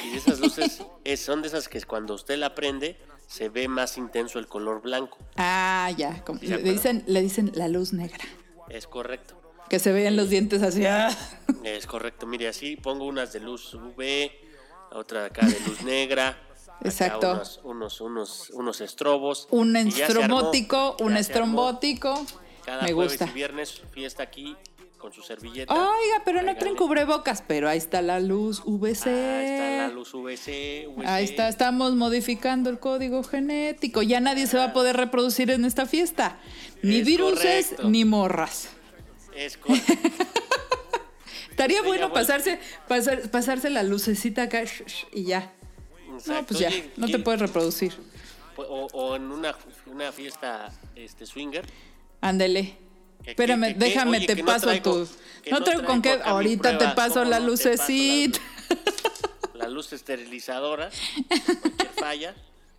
[0.05, 3.97] y esas luces es- son de esas que cuando usted la prende se ve más
[3.97, 5.17] intenso el color blanco.
[5.37, 6.23] Ah, ya.
[6.23, 8.23] como- ¿Sí se le, dicen, le dicen la luz negra.
[8.69, 9.39] Es correcto.
[9.69, 10.85] Que se vean los dientes así.
[10.85, 11.09] ah.
[11.63, 12.27] Es correcto.
[12.27, 14.29] Mire, así pongo unas de luz UV,
[14.91, 16.37] otra acá de luz negra.
[16.81, 17.31] Exacto.
[17.31, 19.47] Unos, unos, unos, unos estrobos.
[19.51, 22.25] Un armó, estrobótico, un estrombótico.
[22.65, 23.25] Cada Me jueves gusta.
[23.29, 24.55] y viernes fiesta aquí
[25.03, 25.73] con su servilleta.
[25.73, 29.07] Oiga, pero no traen cubrebocas, pero ahí está la luz VC.
[29.09, 30.87] Ah, está la luz VC.
[30.95, 31.05] VC.
[31.05, 34.01] Ahí está, estamos modificando el código genético.
[34.01, 36.37] Ya nadie se va a poder reproducir en esta fiesta.
[36.83, 37.89] Ni Es viruses correcto.
[37.89, 38.69] ni morras.
[39.35, 39.91] Es correcto.
[41.49, 44.63] Estaría bueno pasarse, pasar- pasarse la lucecita acá
[45.11, 45.51] y ya.
[46.27, 47.93] No, pues ya, no ¿qué- te puedes reproducir.
[48.55, 48.63] o,
[48.93, 49.53] o en una,
[49.87, 51.65] una fiesta este, swinger.
[52.21, 52.77] Ándele.
[53.25, 55.41] Espérame, déjame, oye, te que no paso traigo- tu.
[55.43, 56.19] que No no traigo con qué.
[56.23, 57.45] Ahorita te prueba, paso ¿cómo la no?
[57.45, 58.39] Te paso la- lucecita.
[59.55, 60.89] La luz esterilizadora,
[61.27, 62.35] cualquier falla,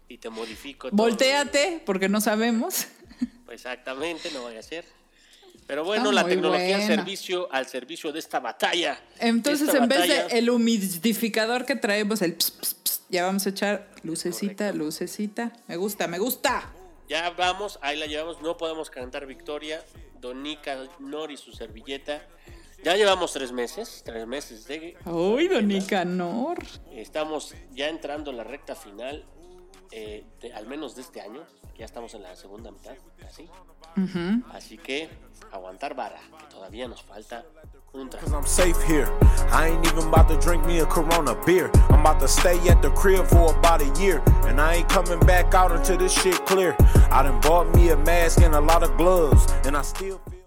[0.08, 0.88] y te modifico.
[0.92, 2.86] Voltéate, porque no sabemos.
[3.50, 4.84] Exactamente, no vaya a ser.
[5.66, 9.00] Pero bueno, Está la tecnología al servicio, al servicio de esta batalla.
[9.18, 13.46] Entonces, Esta en vez de el humidificador que traemos, el ps, ps, ps, ya vamos
[13.46, 14.84] a echar lucecita, Correcto.
[14.84, 15.52] lucecita.
[15.68, 16.70] Me gusta, me gusta.
[17.08, 19.84] Ya vamos, ahí la llevamos, no podemos cantar victoria.
[20.20, 22.26] Donica Nori, su servilleta.
[22.82, 24.96] Ya llevamos tres meses, tres meses de...
[25.06, 26.58] Uy, don Nicanor.
[26.92, 29.24] Estamos ya entrando en la recta final,
[29.90, 31.44] eh, de- al menos de este año.
[31.76, 33.48] Ya estamos en la segunda mitad, casi.
[34.50, 35.08] Así que
[35.52, 37.44] aguantar vara, que todavía nos falta
[37.94, 38.34] trago.
[38.34, 39.08] I'm safe here.
[39.50, 41.70] I ain't even about to drink me a Corona beer.
[41.90, 44.22] I'm about to stay at the crib for about a year.
[44.46, 46.76] And I ain't coming back out until this shit clear.
[47.10, 49.46] I done bought me a mask and a lot of gloves.
[49.64, 50.40] And I still feel.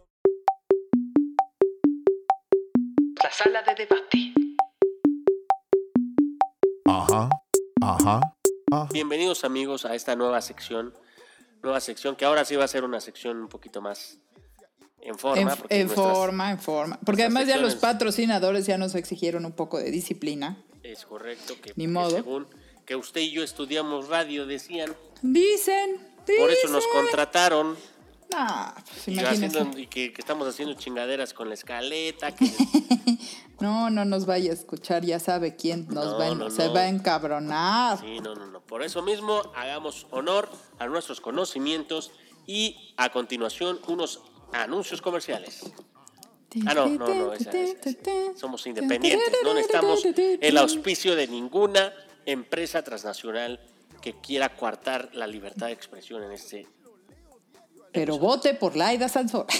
[3.23, 4.33] La sala de debate.
[6.85, 7.29] Uh huh.
[7.81, 8.87] Uh huh.
[8.91, 10.93] Bienvenidos amigos a esta nueva sección.
[11.63, 14.19] Nueva sección que ahora sí va a ser una sección un poquito más
[15.01, 15.41] en forma.
[15.41, 15.47] En,
[15.81, 16.99] en nuestras- forma, en forma.
[17.05, 20.57] Porque además ya los patrocinadores ya nos exigieron un poco de disciplina.
[20.83, 22.09] Es correcto que, Ni que modo.
[22.11, 22.47] según
[22.85, 24.95] que usted y yo estudiamos radio, decían.
[25.21, 27.01] Dicen, Por eso nos dicen.
[27.01, 27.75] contrataron.
[28.31, 32.33] Nah, pues Y, haciendo- y que, que estamos haciendo chingaderas con la escaleta.
[32.35, 32.45] Que,
[33.59, 36.73] No, no nos vaya a escuchar, ya sabe quién nos No, va, no, se no.
[36.73, 37.99] va a encabronar.
[37.99, 38.61] sí, no, no, no.
[38.61, 42.11] Por eso mismo, hagamos honor a nuestros conocimientos
[42.45, 44.21] y a continuación unos
[44.53, 45.61] anuncios comerciales.
[46.65, 48.37] Ah, no, no, no, esa- esa- esa.
[48.37, 51.93] somos independientes, no necesitamos el auspicio de ninguna
[52.25, 53.59] empresa transnacional
[54.01, 56.67] que quiera coartar la libertad de expresión en este.
[57.91, 59.45] Pero vote por Laida Sansor.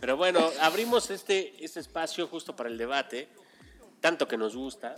[0.00, 3.28] Pero bueno, abrimos este, este espacio justo para el debate,
[4.00, 4.96] tanto que nos gusta,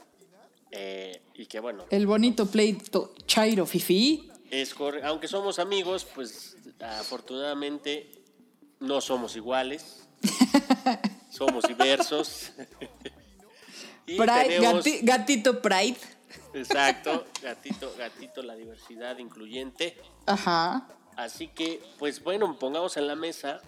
[0.70, 4.30] eh, y que bueno, El bonito pleito Chairo Fifi.
[4.52, 8.12] Es aunque somos amigos, pues afortunadamente
[8.80, 10.06] no somos iguales,
[11.30, 12.52] somos diversos.
[14.06, 15.96] y Pride, tenemos- gati- gatito Pride.
[16.54, 19.96] Exacto, gatito, gatito, la diversidad incluyente.
[20.26, 20.86] Ajá.
[21.16, 23.60] Así que, pues bueno, pongamos en la mesa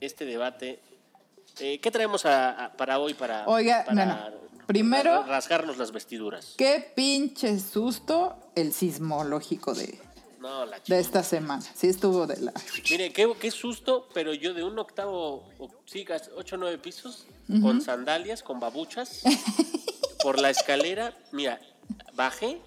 [0.00, 0.80] este debate.
[1.58, 4.42] Eh, ¿Qué traemos a- a- para hoy para, Oiga, para no, no.
[4.66, 6.54] Primero- ra- rasgarnos las vestiduras?
[6.56, 10.00] Qué pinche susto el sismológico de,
[10.42, 11.62] No, la de esta semana.
[11.74, 12.52] Sí estuvo de la...
[12.90, 15.48] Mire, qué, qué susto, pero yo de un octavo,
[15.86, 16.04] sí,
[16.36, 17.26] ocho o nueve pisos,
[17.62, 19.20] con sandalias, con babuchas,
[20.22, 21.60] por la escalera, mira,
[22.14, 22.60] bajé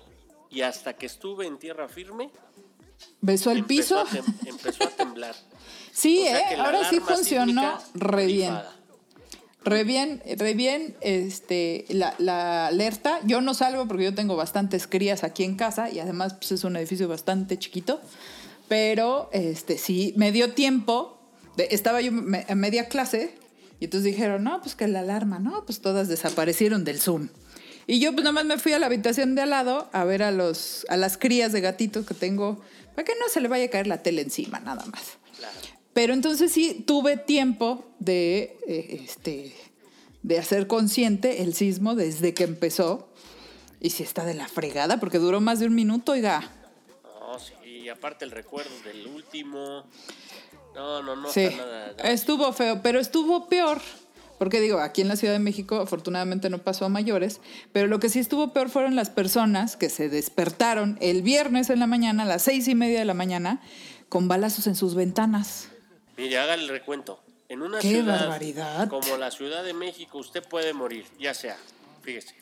[0.50, 2.30] y hasta que estuve en tierra firme,
[3.20, 4.20] ¿Besó el empezó, piso?
[4.20, 5.36] a tem- empezó a temblar.
[5.92, 6.56] Sí, O sea ¿eh?
[6.58, 8.52] Ahora sí funcionó re bien.
[8.54, 8.76] rifada.
[9.66, 13.20] Re bien, re bien este, la, alerta.
[13.26, 16.64] Yo no salgo porque yo tengo bastantes crías aquí en casa y además pues, es
[16.64, 18.00] un edificio bastante chiquito.
[18.68, 21.20] Pero este, sí, me dio tiempo.
[21.58, 23.34] estaba yo me- a media clase
[23.80, 27.30] y entonces dijeron, no, pues que la alarma, no, pues todas desaparecieron del Zoom.
[27.88, 30.24] Y yo pues nada más me fui a la habitación de al lado a ver
[30.24, 32.62] a, los, a las crías de gatitos que tengo,
[32.96, 35.04] para que no se le vaya a caer la tele encima, nada más.
[35.38, 35.75] Claro.
[35.96, 39.56] Pero entonces sí tuve tiempo de, eh, este,
[40.24, 43.08] de hacer consciente el sismo desde que empezó.
[43.80, 46.52] Y sí está de la fregada, porque duró más de un minuto, oiga.
[47.02, 49.86] No, sí, y aparte el recuerdo del último.
[50.76, 51.94] No, no, no sí, nada.
[51.98, 53.80] nada estuvo feo, pero estuvo peor.
[54.38, 57.40] Porque digo, aquí en la Ciudad de México afortunadamente no pasó a mayores,
[57.72, 61.80] pero lo que sí estuvo peor fueron las personas que se despertaron el viernes en
[61.80, 63.62] la mañana, a las seis y media de la mañana,
[64.10, 65.70] con balazos en sus ventanas.
[66.18, 67.20] Mire, haga el recuento.
[67.50, 68.90] En una ¡Qué ciudad barbaridad!
[68.90, 71.58] como la Ciudad de México, usted puede morir, ya sea,
[72.02, 72.36] fíjese.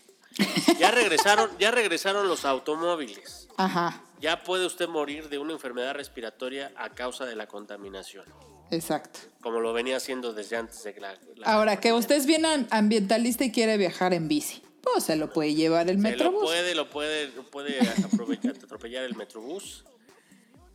[0.79, 3.47] Ya regresaron, ya regresaron los automóviles.
[3.57, 8.25] Ajá, Ya puede usted morir de una enfermedad respiratoria a causa de la contaminación,
[8.71, 9.19] exacto.
[9.41, 11.17] como lo venía haciendo desde antes de la.
[11.35, 15.17] la- Ahora, que usted es bien am- ambientalista y quiere viajar en bici, pues se
[15.17, 16.43] lo puede llevar el Se lo metrobús.
[16.43, 19.83] puede, lo puede, lo puede aprovechar, atropellar el metrobús.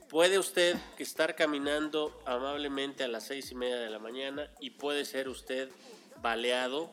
[0.08, 5.04] Puede usted estar caminando amablemente a las seis y media de la mañana y puede
[5.04, 5.68] ser usted
[6.22, 6.90] baleado.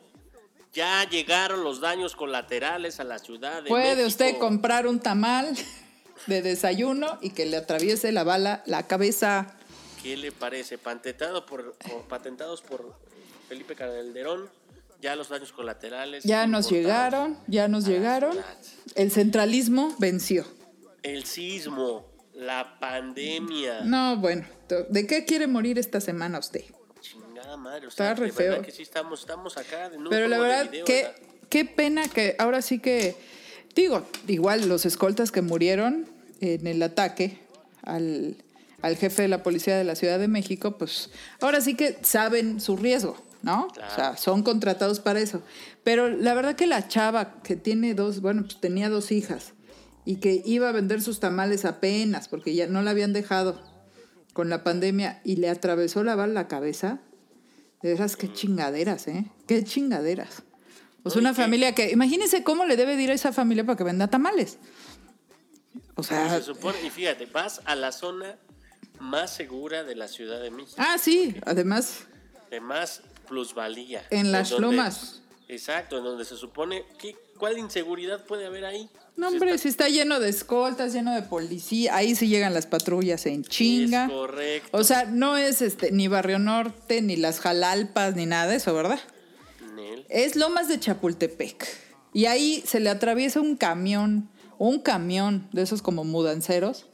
[0.74, 4.08] Ya llegaron los daños colaterales a la ciudad de Puede México.
[4.08, 5.56] usted comprar un tamal
[6.26, 9.56] de desayuno y que le atraviese la bala la cabeza.
[10.02, 10.76] ¿Qué le parece?
[10.76, 12.94] Patentado por, por- patentados por
[13.48, 14.50] Felipe Calderón,
[15.00, 16.22] ya los daños colaterales.
[16.24, 18.38] Ya nos llegaron, ya nos a la llegaron.
[18.94, 20.44] El centralismo venció.
[21.02, 22.04] el sismo,
[22.36, 23.80] la pandemia.
[23.84, 24.44] No, bueno,
[24.90, 26.62] ¿de qué quiere morir esta semana usted?
[27.00, 28.62] Chingada madre, o Está sea, re de verdad feo.
[28.62, 31.16] que sí estamos, estamos acá en un Pero la de verdad, video, qué, ¿verdad?
[31.48, 33.16] qué pena que ahora sí que,
[33.74, 36.06] digo, igual los escoltas que murieron
[36.40, 37.38] en el ataque
[37.82, 38.36] al,
[38.82, 42.60] al jefe de la policía de la Ciudad de México, pues ahora sí que saben
[42.60, 43.68] su riesgo, ¿no?
[43.68, 43.92] Claro.
[43.92, 45.40] O sea, son contratados para eso.
[45.84, 49.52] Pero la verdad que la chava que tiene dos, bueno, pues tenía dos hijas
[50.06, 53.60] y que iba a vender sus tamales apenas porque ya no la habían dejado
[54.32, 57.00] con la pandemia y le atravesó la bala la cabeza.
[57.82, 59.26] De veras, qué chingaderas, ¿eh?
[59.46, 60.42] Qué chingaderas.
[61.02, 61.90] O sea, una familia que.
[61.90, 64.58] Imagínense cómo le debe de ir a esa familia para que venda tamales.
[65.94, 66.28] O sea.
[66.38, 68.36] se supone, y fíjate, vas a la zona
[68.98, 72.06] más segura de la Ciudad de México, Ah, sí, además,
[72.50, 74.04] de más plusvalía.
[74.10, 75.22] en las donde- lomas.
[75.48, 78.90] Exacto, en donde se supone que cuál inseguridad puede haber ahí.
[79.16, 82.52] No, Si hombre, está- si está lleno de escoltas, lleno de policía, ahí sí llegan
[82.52, 84.04] las patrullas en chinga.
[84.06, 84.68] Es correcto.
[84.76, 88.74] O sea, no es este ni Barrio Norte, ni las Jalalpas, ni nada de eso,
[88.74, 89.00] ¿verdad?
[89.74, 90.04] Nel.
[90.10, 91.66] Es Lomas de Chapultepec.
[92.12, 96.86] Y ahí se le atraviesa un camión, un camión de esos como mudanceros.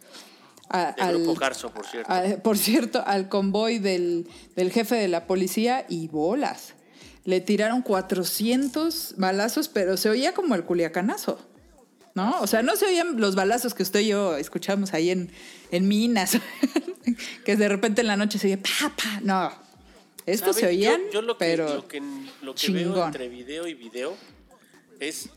[0.75, 2.11] a- De Grupo Carso, por cierto.
[2.11, 6.73] a- por cierto, al convoy del, del jefe de la policía y bolas.
[7.27, 11.39] Le tiraron 400 balazos, pero se oía como el culiacanazo.
[12.15, 12.41] ¿No?
[12.41, 15.31] O sea, no se oían los balazos que usted y yo escuchamos ahí en,
[15.71, 16.39] en Minas.
[17.45, 19.21] que de repente en la noche se oía pa, pa.
[19.23, 19.53] No.
[20.27, 22.01] Estos se oían, yo, lo que, pero lo que,
[22.43, 24.17] lo que veo entre video y video
[25.01, 25.31] es,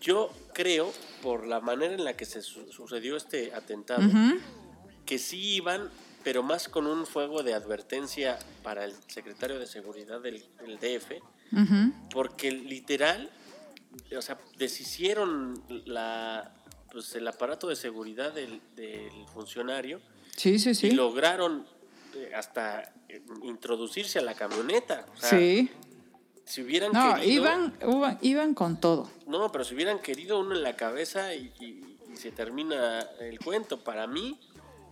[0.00, 0.92] yo creo,
[1.22, 4.02] por la manera en la que se su- sucedió este atentado,
[5.06, 5.90] que sí iban,
[6.24, 11.12] pero más con un fuego de advertencia para el secretario de Seguridad del, del DF,
[12.12, 13.30] porque literal,
[14.16, 16.54] o sea, deshicieron la,
[16.90, 20.00] pues, el aparato de seguridad del, del funcionario
[20.36, 20.88] Sí, sí, sí.
[20.88, 21.66] y lograron
[22.14, 22.92] eh, hasta
[23.42, 25.06] introducirse a la camioneta.
[25.14, 25.70] O sea, sí.
[26.44, 27.32] Si hubieran No, querido.
[27.42, 29.10] iban, iban, iban con todo.
[29.26, 33.38] No, pero si hubieran querido uno en la cabeza y, y- y se termina el
[33.38, 33.82] cuento.
[33.84, 34.38] Para mí,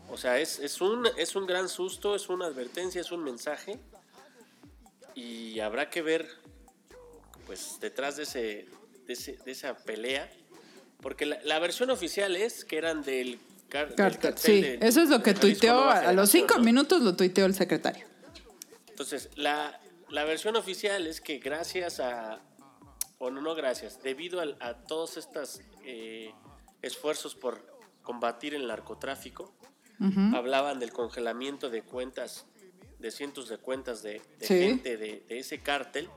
[0.09, 3.79] o sea, es, es, un, es un gran susto, es una advertencia, es un mensaje.
[5.15, 6.29] Y habrá que ver,
[7.47, 8.69] pues, detrás de, ese,
[9.11, 10.31] de, ese- de esa pelea.
[11.03, 14.79] Porque la, la versión oficial es que eran del, car- del Cartel, cartel sí, de-
[14.83, 16.63] eso es lo que tuiteó a, a los cinco ¿no?
[16.65, 18.07] minutos, lo tuiteó el secretario.
[18.89, 22.41] Entonces, la, la versión oficial es que gracias a,
[23.19, 26.33] bueno, no gracias, debido al- a, todos estos eh,
[26.83, 27.67] esfuerzos por
[28.03, 29.53] combatir el narcotráfico,
[30.35, 32.47] hablaban del congelamiento de cuentas,
[32.99, 34.59] de cientos de cuentas de, de Sí.
[34.61, 36.09] gente de, de ese cártel.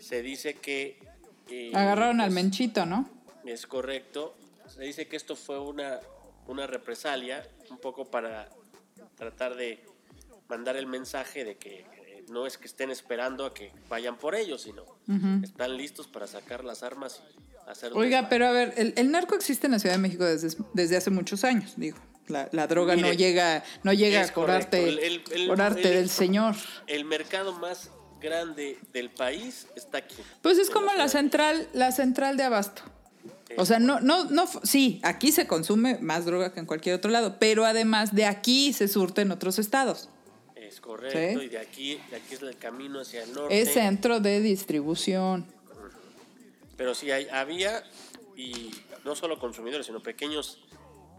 [0.00, 0.98] Se dice que...
[1.48, 3.08] eh, Agarraron al menchito, ¿no?
[3.44, 4.34] es correcto.
[4.68, 6.00] Se dice que esto fue una,
[6.46, 8.48] una represalia, un poco para
[9.16, 9.84] tratar de
[10.48, 14.34] mandar el mensaje de que eh, no es que estén esperando a que vayan por
[14.34, 14.84] ellos, sino
[15.42, 19.34] están listos para sacar las armas y hacer Oiga, pero a ver, el, el narco
[19.34, 21.98] existe en la Ciudad de México desde, desde hace muchos años, digo.
[22.28, 24.88] La, la droga no llega, no llega a cobrarte.
[24.88, 26.54] El- el- el- cobrarte el- del señor.
[26.86, 27.90] El mercado más
[28.24, 30.16] grande del país está aquí.
[30.42, 32.82] Pues es como la central, la central de abasto.
[33.56, 37.10] O sea, no, no, no, sí, aquí se consume más droga que en cualquier otro
[37.12, 40.08] lado, pero además de aquí se surte en otros estados.
[40.56, 41.46] Es correcto, Sí.
[41.46, 43.60] y de aquí, de aquí es el camino hacia el norte.
[43.60, 45.46] Es centro de distribución.
[46.76, 47.84] Pero sí hay, había,
[48.34, 48.72] y
[49.04, 50.58] no solo consumidores, sino pequeños,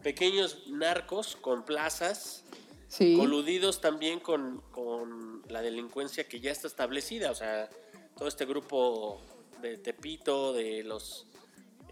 [0.04, 2.44] pequeños narcos con plazas,
[2.88, 3.15] Sí.
[3.18, 7.31] coludidos también con, con la delincuencia que ya está establecida.
[7.31, 7.69] O sea,
[8.17, 9.21] todo este grupo
[9.62, 11.27] de Tepito, de los,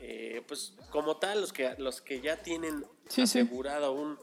[0.02, 3.40] eh, pues como tal, los que, los que ya tienen Sí, sí.
[3.40, 4.18] asegurado un,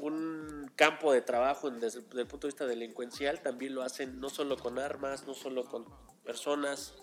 [0.00, 4.20] un campo de trabajo en- desde, desde el punto de vista delincuencial, también lo hacen
[4.20, 5.84] no solo con armas, no solo con
[6.24, 6.94] personas,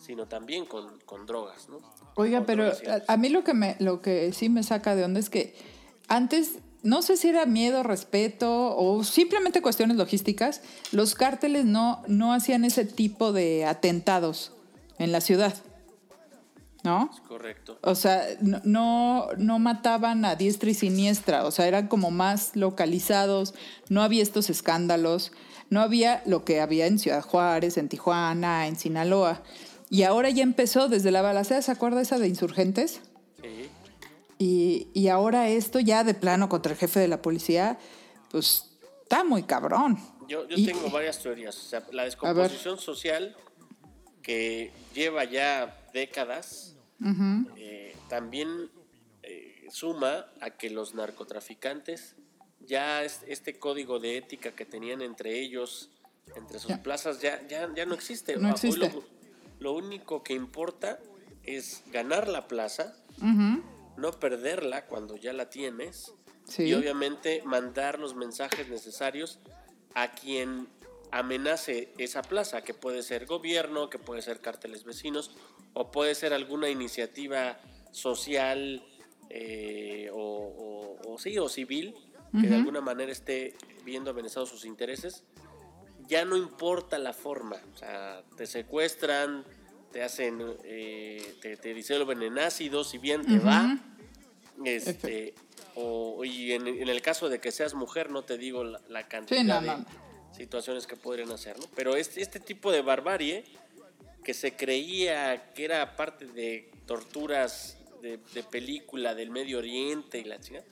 [0.00, 1.80] sino también con, con drogas, ¿no?
[2.16, 5.04] Oiga, Con pero a, a mí lo que me, lo que sí me saca de
[5.04, 5.54] onda es que
[6.08, 12.32] antes, no sé si era miedo, respeto o simplemente cuestiones logísticas, los cárteles no, no
[12.32, 14.52] hacían ese tipo de atentados
[14.98, 15.54] en la ciudad.
[16.84, 17.10] ¿No?
[17.28, 17.78] Correcto.
[17.82, 22.56] O sea, no, no, no mataban a diestra y siniestra, o sea, eran como más
[22.56, 23.54] localizados,
[23.88, 25.30] no había estos escándalos,
[25.70, 29.42] no había lo que había en Ciudad Juárez, en Tijuana, en Sinaloa.
[29.90, 33.00] Y ahora ya empezó desde la balacera, ¿se acuerda esa de insurgentes?
[34.42, 37.78] Y, y ahora esto ya de plano contra el jefe de la policía,
[38.32, 38.72] pues
[39.02, 39.98] está muy cabrón.
[40.26, 41.56] Yo, yo Y- tengo varias teorías.
[41.56, 43.36] O sea, la descomposición social
[44.20, 46.74] que lleva ya décadas,
[47.56, 48.48] eh, también
[49.22, 52.16] eh, suma a que los narcotraficantes
[52.66, 55.90] ya es- este código de ética que tenían entre ellos,
[56.34, 56.82] entre sus Ya.
[56.82, 58.36] plazas, ya, ya, ya no existe.
[58.36, 58.90] No existe.
[58.90, 59.04] Lo,
[59.60, 60.98] lo único que importa
[61.44, 63.61] es ganar la plaza, Ujú,
[64.02, 66.12] no perderla cuando ya la tienes
[66.44, 66.64] Sí.
[66.64, 69.38] y obviamente mandar los mensajes necesarios
[69.94, 70.68] a quien
[71.12, 75.30] amenace esa plaza, que puede ser gobierno, que puede ser cárteles vecinos
[75.72, 77.58] o puede ser alguna iniciativa
[77.92, 78.82] social
[79.30, 81.94] eh, o, o- o sí, o civil
[82.40, 85.22] que de alguna manera esté viendo amenazados sus intereses.
[86.08, 89.44] Ya no importa la forma, o sea, te secuestran,
[89.92, 93.78] te hacen, eh, te, te disuelven en ácido, si bien te va,
[94.64, 95.34] este,
[95.74, 99.08] o, y en, en el caso de que seas mujer, no te digo la, la
[99.08, 99.84] cantidad Sí, no, de no,
[100.36, 101.66] situaciones que podrían hacer, ¿no?
[101.74, 103.44] Pero este, este tipo de barbarie
[104.24, 110.24] que se creía que era parte de torturas de, de película del Medio Oriente y
[110.24, 110.66] la chingada,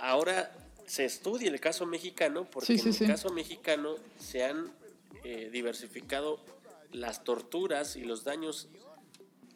[0.00, 0.52] ahora
[0.86, 3.04] se estudia el caso mexicano porque Sí, sí, en sí.
[3.04, 4.72] el caso mexicano se han
[5.24, 6.40] eh, diversificado
[6.92, 8.68] las torturas y los daños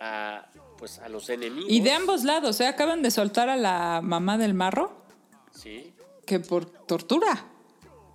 [0.01, 0.47] a
[0.79, 1.71] pues a los enemigos.
[1.71, 2.67] Y de ambos lados, ¿eh?
[2.67, 5.05] Acaban de soltar a la mamá del marro
[5.55, 5.93] Sí,
[6.27, 7.47] que por tortura.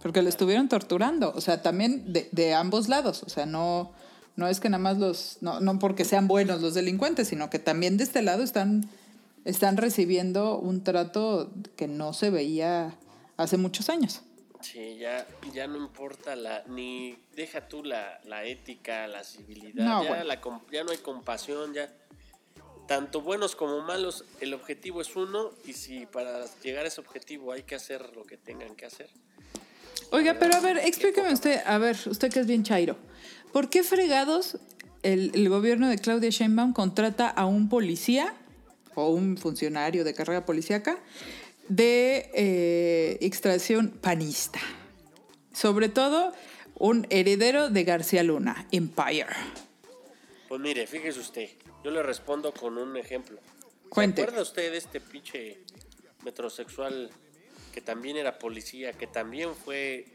[0.01, 1.33] Porque le estuvieron torturando.
[1.35, 3.23] O sea, también de, de ambos lados.
[3.23, 3.91] O sea, no,
[4.35, 5.37] no es que nada más los.
[5.41, 8.89] No, no porque sean buenos los delincuentes, sino que también de este lado están,
[9.45, 12.95] están recibiendo un trato que no se veía
[13.37, 14.21] hace muchos años.
[14.61, 20.03] Sí, ya, ya no importa la ni deja tú la, la ética, la civilidad, No,
[20.03, 20.23] ya, bueno.
[20.25, 20.41] la
[20.71, 21.91] ya no hay compasión, ya
[22.87, 27.51] tanto buenos como malos, el objetivo es uno y si para llegar a ese objetivo
[27.51, 29.09] hay que hacer lo que tengan que hacer.
[30.11, 32.97] Oiga, pero a ver, explíqueme usted, a ver, usted que es bien chairo,
[33.53, 34.57] ¿por qué fregados
[35.03, 38.33] el, el gobierno de Claudia Sheinbaum contrata a un policía
[38.95, 40.97] o un funcionario de carrera policíaca
[41.69, 44.59] de eh, extracción panista?
[45.53, 46.33] Sobre todo
[46.75, 49.27] un heredero de García Luna, Empire.
[50.47, 51.49] Pues mire, fíjese usted,
[51.83, 53.39] yo le respondo con un ejemplo.
[53.89, 54.21] Cuente.
[54.21, 55.59] ¿Se acuerda usted de este pinche
[56.23, 57.09] metrosexual
[57.73, 60.05] que también era policía, que también fue...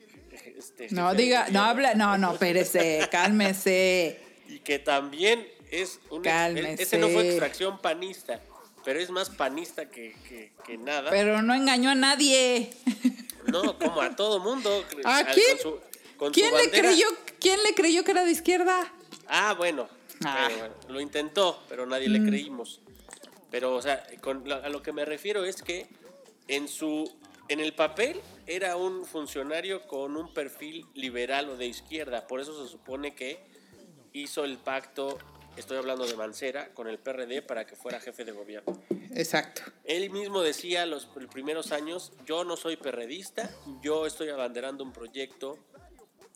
[0.56, 4.18] Este, No diga, no habla, no, no, espérese, cálmese.
[4.48, 6.22] Y que también es un...
[6.22, 6.82] Cálmese.
[6.82, 8.42] Ese no fue extracción panista,
[8.84, 11.10] pero es más panista que, que- que nada.
[11.10, 12.70] Pero no engañó a nadie.
[13.46, 14.84] No, como a todo mundo.
[15.04, 15.56] ¿A quién?
[15.56, 15.80] con su-
[16.16, 17.06] con su ¿Quién le creyó,
[17.40, 18.92] quién le creyó que era de izquierda?
[19.26, 19.88] Ah, bueno.
[20.24, 20.48] Ah.
[20.58, 22.12] Bueno, lo intentó, pero nadie Mm.
[22.12, 22.80] le creímos.
[23.50, 25.86] Pero, o sea, con lo- a lo que me refiero es que
[26.48, 27.10] en su
[27.48, 32.26] en el papel era un funcionario con un perfil liberal o de izquierda.
[32.26, 33.38] Por eso se supone que
[34.14, 35.18] hizo el pacto,
[35.56, 38.80] estoy hablando de Mancera, con el PRD para que fuera jefe de gobierno.
[39.14, 39.62] Exacto.
[39.84, 43.50] Él mismo decía los pr- primeros años, yo no soy perredista,
[43.82, 45.58] yo estoy abanderando un proyecto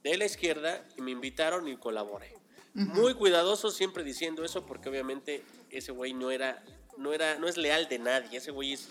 [0.03, 2.33] de la izquierda y me invitaron y colaboré.
[2.75, 6.63] Muy cuidadoso siempre diciendo eso porque obviamente ese güey no era,
[6.97, 8.89] no era, no es leal de nadie, ese güey es,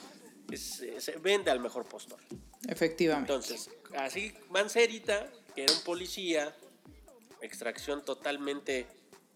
[0.52, 2.20] es- se vende al mejor postor.
[2.68, 3.32] Efectivamente.
[3.32, 6.54] Entonces, así Mancerita, que era un policía,
[7.42, 8.88] extracción totalmente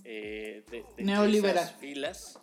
[0.03, 1.63] eh, de, de Neoliberal.
[1.65, 2.39] esas filas,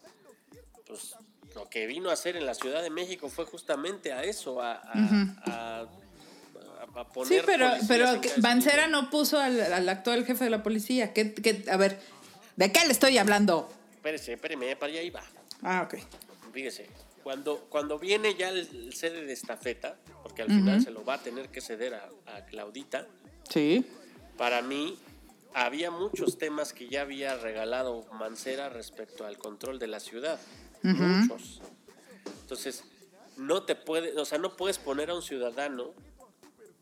[0.86, 1.14] pues
[1.54, 4.72] lo que vino a hacer en la Ciudad de México fue justamente a eso, a,
[4.74, 8.86] a- a- a- a poner Sí, pero, pero esquina.
[8.88, 11.12] no puso al, al actual jefe de la policía.
[11.12, 11.98] ¿Qué, qué- a ver,
[12.56, 13.68] ¿de qué le estoy hablando?
[13.94, 15.22] Espérese, espéreme, para allá iba.
[15.62, 15.98] Ah, ok.
[16.52, 16.86] Fíjese,
[17.22, 21.14] cuando, cuando viene ya el, el sede de estafeta, porque al final se lo va
[21.14, 23.06] a tener que ceder a, a Claudita,
[23.50, 23.84] Sí.
[24.36, 24.98] para mí
[25.54, 30.40] había muchos temas que ya había regalado Mancera respecto al control de la ciudad.
[30.82, 31.60] Muchos.
[32.42, 32.84] Entonces,
[33.36, 35.94] no te puede, o sea, no puedes poner a un ciudadano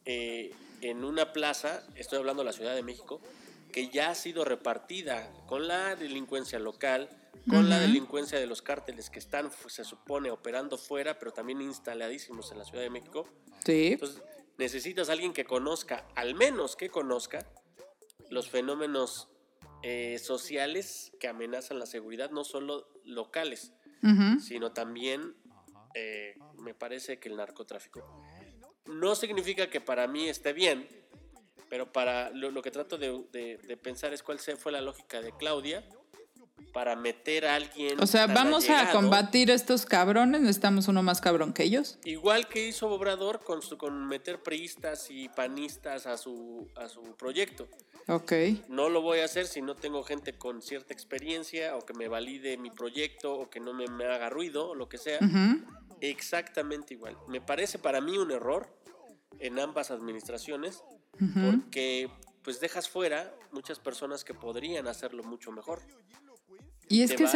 [0.05, 3.21] eh, en una plaza, estoy hablando de la Ciudad de México,
[3.73, 7.11] que ya ha sido repartida con la delincuencia local,
[7.49, 12.51] con la delincuencia de los cárteles que están, se supone, operando fuera, pero también instaladísimos
[12.51, 13.29] en la Ciudad de México.
[13.65, 13.93] Sí.
[13.93, 14.23] Entonces,
[14.59, 17.47] necesitas a alguien que conozca, al menos que conozca,
[18.31, 19.29] los fenómenos
[19.83, 23.73] eh, sociales que amenazan la seguridad, no solo locales,
[24.41, 25.35] sino también,
[25.95, 28.05] eh, me parece que el narcotráfico.
[28.87, 30.87] No significa que para mí esté bien,
[31.69, 35.21] pero para lo, lo que trato de, de- de pensar es cuál fue la lógica
[35.21, 35.85] de Claudia
[36.77, 37.99] para meter a alguien.
[38.03, 40.43] O sea, vamos a combatir a estos cabrones.
[40.43, 41.99] Necesitamos uno más cabrón que ellos.
[42.05, 47.01] Igual que hizo Obrador con, su, con meter priistas y panistas a su, a su
[47.17, 47.67] proyecto.
[48.09, 48.31] Ok.
[48.69, 52.09] No lo voy a hacer si no tengo gente con cierta experiencia o que me
[52.09, 55.19] valide mi proyecto o que no me, me haga ruido o lo que sea.
[56.03, 57.17] Exactamente igual.
[57.27, 58.69] Me parece para mí un error
[59.39, 60.85] en ambas administraciones
[61.43, 62.11] porque
[62.43, 65.81] pues dejas fuera muchas personas que podrían hacerlo mucho mejor.
[66.89, 67.27] Y es que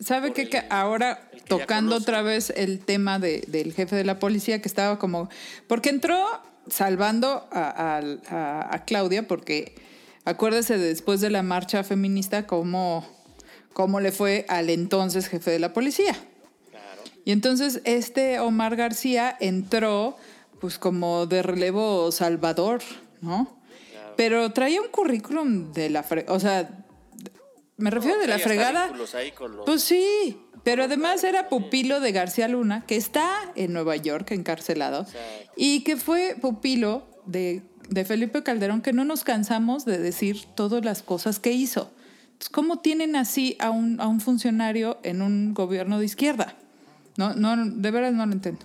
[0.00, 3.96] sabe por que, el- que ahora que tocando otra vez el tema de- del jefe
[3.96, 5.28] de la policía que estaba como
[5.66, 6.24] porque entró
[6.68, 9.74] salvando a, a- a- a Claudia porque
[10.24, 13.06] acuérdese de después de la marcha feminista cómo,
[13.72, 16.14] cómo le fue al entonces jefe de la policía.
[16.70, 17.02] Claro.
[17.24, 20.16] Y entonces este Omar García entró
[20.60, 22.82] pues como de relevo salvador,
[23.20, 23.56] ¿no?
[24.16, 26.84] Pero traía un currículum de la o sea,
[27.78, 28.92] me refiero de la fregada.
[29.14, 33.72] ahí con los- Pues sí, pero además era pupilo de García Luna, que está en
[33.72, 35.52] Nueva York encarcelado, Exacto.
[35.56, 40.84] y que fue pupilo de, de Felipe Calderón, que no nos cansamos de decir todas
[40.84, 41.90] las cosas que hizo.
[42.24, 46.54] Entonces, ¿cómo tienen así a un, a un funcionario en un gobierno de izquierda?
[47.16, 48.64] No, no, de veras no lo entiendo.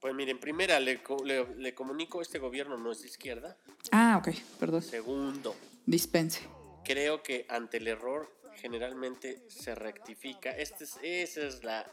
[0.00, 3.56] Pues miren, primera, le, le- le comunico, este gobierno no es de izquierda.
[3.92, 4.82] Ah, ok, perdón.
[4.82, 5.54] Segundo,
[5.86, 6.40] Dispense.
[6.84, 8.30] creo que ante el error
[8.60, 10.50] generalmente se rectifica.
[10.50, 11.90] Este es, esa es la,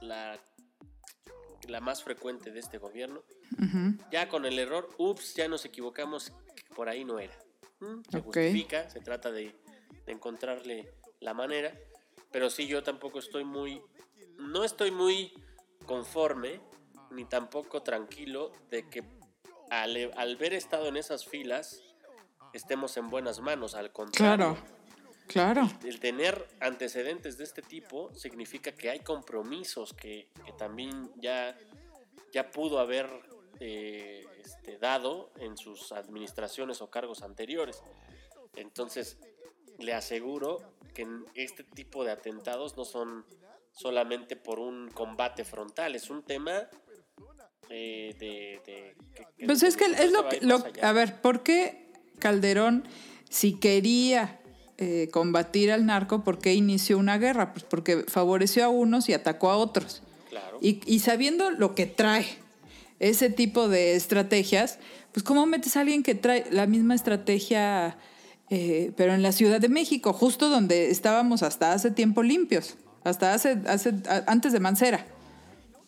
[0.00, 0.38] la,
[1.68, 3.22] la más frecuente de este gobierno.
[4.10, 6.32] Ya con el error, ups, ya nos equivocamos,
[6.74, 7.36] por ahí no era.
[7.80, 9.54] Mm, Se justifica, se trata de,
[10.06, 11.72] de encontrarle la manera.
[12.30, 13.80] Pero sí, yo tampoco estoy muy,
[14.38, 15.32] no estoy muy
[15.86, 16.60] conforme,
[17.10, 19.02] ni tampoco tranquilo de que
[19.70, 21.82] al, al ver estado en esas filas,
[22.52, 23.74] estemos en buenas manos.
[23.74, 24.77] Al contrario, Claro,
[25.28, 25.68] claro.
[25.84, 31.56] el tener antecedentes de este tipo significa que hay compromisos que, que también ya,
[32.32, 33.08] ya pudo haber
[33.60, 37.82] eh, este, dado en sus administraciones o cargos anteriores.
[38.56, 39.18] Entonces,
[39.78, 40.58] le aseguro
[40.94, 43.24] que este tipo de atentados no son
[43.72, 46.68] solamente por un combate frontal, es un tema
[47.70, 51.42] eh, de, de- que- que- Pues es que es lo que, lo, a ver, ¿por
[51.42, 52.88] qué Calderón,
[53.28, 54.40] si quería
[54.78, 57.52] eh, combatir al narco, por qué inició una guerra?
[57.52, 60.02] Pues porque favoreció a unos y atacó a otros.
[60.30, 60.58] Claro.
[60.60, 62.26] Y, y sabiendo lo que trae
[63.00, 64.78] ese tipo de estrategias,
[65.12, 67.96] pues ¿cómo metes a alguien que trae la misma estrategia,
[68.50, 73.34] eh, pero en la Ciudad de México, justo donde estábamos hasta hace tiempo limpios, hasta
[73.34, 73.94] hace, hace
[74.26, 75.06] antes de Mancera?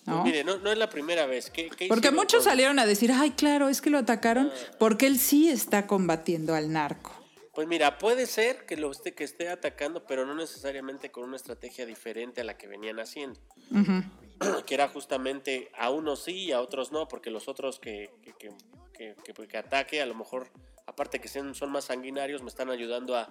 [0.05, 0.25] Pues ¿no?
[0.25, 1.51] mire, no, no es la primera vez.
[1.51, 5.07] ¿Qué, qué Porque muchos con- salieron a decir, ay, claro, es que lo atacaron porque
[5.07, 7.13] él sí está combatiendo al narco.
[7.61, 11.37] Pues mira, puede ser que lo esté, que esté atacando, pero no necesariamente con una
[11.37, 13.39] estrategia diferente a la que venían haciendo.
[14.67, 18.33] que era justamente a unos sí y a otros no, porque los otros que, que,
[18.33, 18.49] que,
[18.95, 20.49] que- que- que ataque, a lo mejor,
[20.87, 23.29] aparte que sean, son más sanguinarios, me están ayudando a,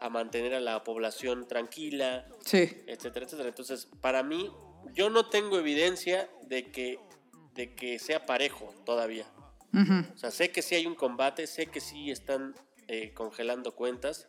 [0.00, 2.76] a mantener a la población tranquila, Sí.
[2.88, 3.50] etcétera, etcétera.
[3.50, 4.50] Entonces, para mí,
[4.94, 6.98] yo no tengo evidencia de que,
[7.54, 9.26] de que sea parejo todavía.
[9.72, 12.56] O sea, sé que sí hay un combate, sé que sí están
[12.92, 14.28] eh, congelando cuentas,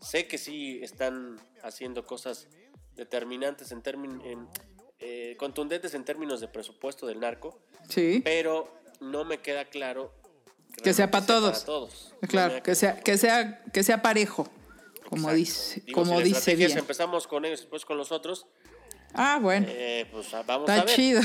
[0.00, 2.48] sé que sí están haciendo cosas
[2.96, 4.22] determinantes en términos,
[5.36, 8.20] contundentes en términos de presupuesto del narco, Sí.
[8.24, 10.12] pero no me queda claro
[10.82, 11.64] Que sea para todos.
[11.64, 12.10] todos.
[12.12, 14.48] No me Claro, que sea, que sea, que sea parejo,
[15.08, 15.34] como Exacto.
[15.36, 16.76] dice, Digo, como si dice bien.
[16.78, 18.46] empezamos con ellos, después con los otros,
[19.20, 20.94] Ah, bueno, eh, pues ah, vamos a está ver.
[20.94, 21.20] chido.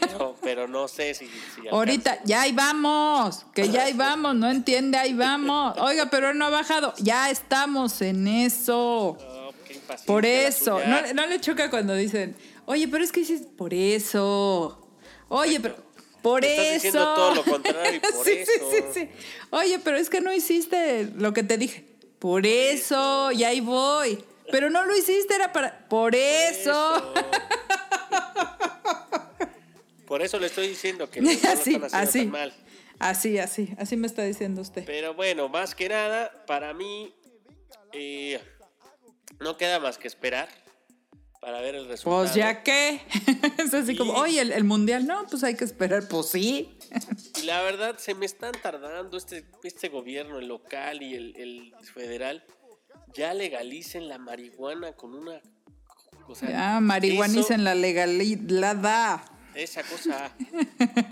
[0.00, 4.50] Pero, pero no sé si, si Ahorita, ya ahí vamos, que ya ahí vamos, no
[4.50, 5.74] entiende, ahí vamos.
[5.78, 9.16] Oiga, pero él no ha bajado, ya estamos en eso.
[9.18, 12.36] No, qué Por eso, no, no le choca cuando dicen,
[12.66, 14.86] oye, pero es que dices, por eso.
[15.28, 15.76] Oye, pero
[16.22, 16.74] por Me estás eso.
[16.74, 18.52] diciendo todo lo contrario y por sí, eso.
[18.70, 19.08] Sí, sí, sí.
[19.48, 21.86] Oye, pero es que no hiciste lo que te dije.
[22.18, 24.22] Por eso, y ahí voy.
[24.50, 25.88] Pero no lo hiciste, era para.
[25.88, 27.14] Por eso.
[30.06, 32.18] Por eso le estoy diciendo que no, no lo así, están haciendo así.
[32.18, 32.52] tan mal.
[32.98, 34.84] Así, así, así me está diciendo usted.
[34.84, 37.14] Pero bueno, más que nada, para mí
[37.92, 38.40] eh,
[39.38, 40.48] no queda más que esperar
[41.40, 42.22] para ver el resultado.
[42.22, 43.00] Pues ya que.
[43.58, 46.06] es así como, oye, el, el mundial, no, pues hay que esperar.
[46.08, 46.76] Pues sí.
[47.40, 51.74] Y la verdad, se me están tardando este, este gobierno, el local y el, el
[51.94, 52.44] federal,
[53.14, 55.40] ya legalicen la marihuana con una...
[56.26, 59.22] O sea, Ya, marihuanis eso- en la legalidad.
[59.54, 60.36] Esa cosa.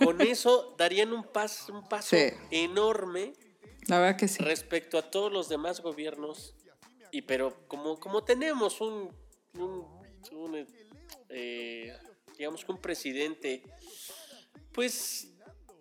[0.05, 2.29] Con eso darían un, pas, un paso Sí.
[2.53, 3.33] enorme
[3.89, 4.43] La verdad que sí.
[4.45, 6.55] respecto a todos los demás gobiernos.
[7.11, 9.11] Y pero como, como tenemos un,
[9.55, 9.85] un,
[10.31, 10.67] un,
[11.31, 11.97] eh,
[12.37, 13.63] digamos que un presidente,
[14.73, 15.33] pues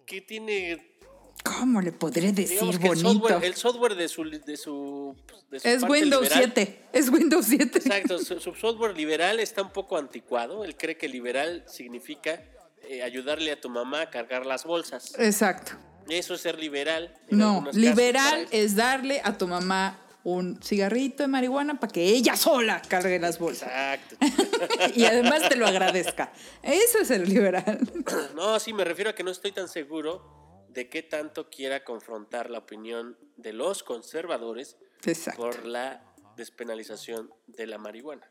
[0.05, 0.96] que tiene
[1.43, 3.09] ¿Cómo le podré decir digamos el bonito?
[3.27, 5.15] software, el software de su de su,
[5.49, 6.81] de su es Windows liberal- 7.
[6.93, 7.77] Es Windows 7.
[7.79, 10.65] Exacto, su, su software liberal está un poco anticuado.
[10.65, 12.41] Él cree que liberal significa
[12.89, 15.13] eh, ayudarle a tu mamá a cargar las bolsas.
[15.17, 15.73] Exacto.
[16.09, 17.13] Eso es ser liberal.
[17.29, 22.81] No, liberal es darle a tu mamá un cigarrito de marihuana para que ella sola
[22.87, 23.69] cargue las bolsas.
[23.69, 24.17] Exacto.
[24.95, 26.31] y además te lo agradezca.
[26.63, 27.79] Eso es ser liberal.
[28.35, 30.46] No, sí, me refiero a que no estoy tan seguro
[30.77, 35.41] de qué tanto quiera confrontar la opinión de los conservadores Exacto.
[35.41, 36.03] por la
[36.35, 38.29] despenalización de la marihuana.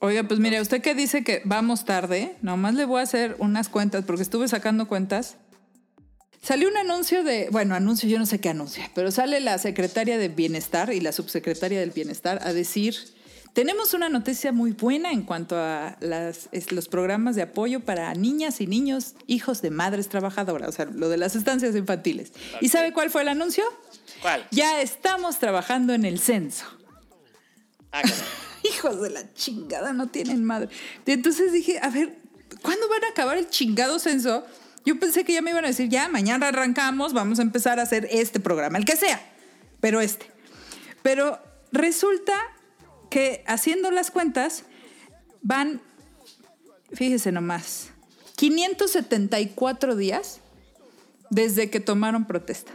[0.00, 3.70] Oiga, pues mire, usted que dice que vamos tarde, nomás le voy a hacer unas
[3.70, 5.38] cuentas porque estuve sacando cuentas.
[6.42, 10.18] Salió un anuncio de, bueno, anuncio, yo no sé qué anuncio, pero sale la secretaria
[10.18, 12.94] de Bienestar y la subsecretaria del Bienestar a decir,
[13.54, 18.12] tenemos una noticia muy buena en cuanto a las, es- los programas de apoyo para
[18.14, 22.32] niñas y niños, hijos de madres trabajadoras, o sea, lo de las estancias infantiles.
[22.60, 23.64] ¿Y sabe cuál fue el anuncio?
[24.22, 24.46] ¿Cuál?
[24.50, 26.64] Ya estamos trabajando en el censo.
[27.92, 28.02] Ah.
[28.64, 30.68] Hijos de la chingada, no tienen madre.
[31.06, 32.18] Y entonces dije, a ver,
[32.62, 34.44] ¿cuándo van a acabar el chingado censo?
[34.84, 37.82] Yo pensé que ya me iban a decir, ya, mañana arrancamos, vamos a empezar a
[37.82, 39.20] hacer este programa, el que sea,
[39.80, 40.26] pero este.
[41.02, 41.38] Pero
[41.72, 42.34] resulta
[43.08, 44.64] que haciendo las cuentas,
[45.42, 45.80] van,
[46.92, 47.90] fíjese nomás,
[48.36, 50.40] 574 días
[51.30, 52.72] desde que tomaron protesta.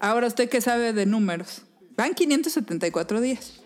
[0.00, 1.62] Ahora usted que sabe de números,
[1.96, 3.60] van 574 días.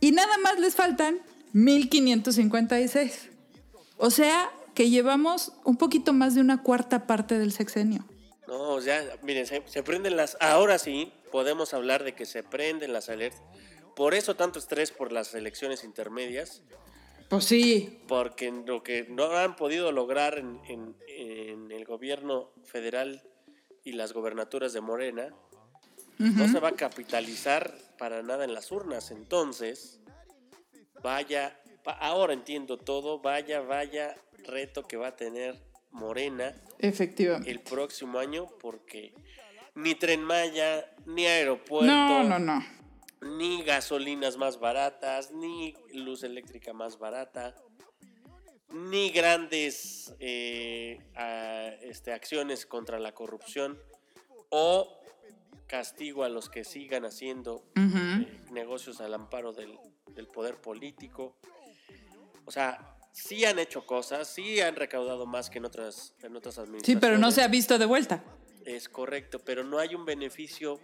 [0.00, 1.20] Y nada más les faltan
[1.52, 3.30] 1556.
[3.96, 8.04] O sea que llevamos un poquito más de una cuarta parte del sexenio.
[8.46, 10.36] No, ya, miren, se, se prenden las.
[10.40, 13.42] Ahora sí, podemos hablar de que se prenden las alertas.
[13.98, 16.62] Por eso tanto estrés por las elecciones intermedias,
[17.28, 17.98] Pues sí.
[18.06, 23.20] porque lo que no han podido lograr en, en- en el gobierno federal
[23.82, 25.34] y las gobernaturas de Morena,
[26.18, 29.10] no se va a capitalizar para nada en las urnas.
[29.10, 29.98] Entonces,
[31.02, 34.14] vaya, va- ahora entiendo todo, vaya, vaya
[34.46, 37.50] reto que va a tener Morena Efectivamente.
[37.50, 39.12] el próximo año porque
[39.74, 42.77] ni Tren Maya, ni aeropuerto, No, no, no.
[43.20, 47.54] Ni gasolinas más baratas, ni luz eléctrica más barata,
[48.70, 53.78] ni grandes eh, a- este, acciones contra la corrupción
[54.50, 55.00] o
[55.66, 59.78] castigo a los que sigan haciendo eh, negocios al amparo del,
[60.14, 61.36] del poder político.
[62.46, 66.54] O sea, sí han hecho cosas, sí han recaudado más que en otras, en otras
[66.54, 67.00] Sí, administraciones.
[67.00, 68.24] pero no se ha visto de vuelta.
[68.64, 70.78] Es correcto, pero no hay un beneficio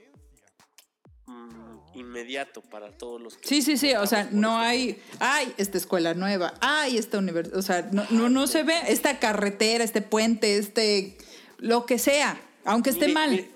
[1.95, 3.95] inmediato para todos los que Sí, sí, sí.
[3.95, 5.03] O sea, no este hay.
[5.21, 6.55] Ay, esta escuela nueva.
[6.61, 7.59] Ay, esta universidad.
[7.59, 11.17] O sea, no, no, no se ve esta carretera, este puente, este.
[11.59, 12.41] Lo que sea.
[12.65, 13.31] Aunque esté Mire, mal.
[13.31, 13.51] mire,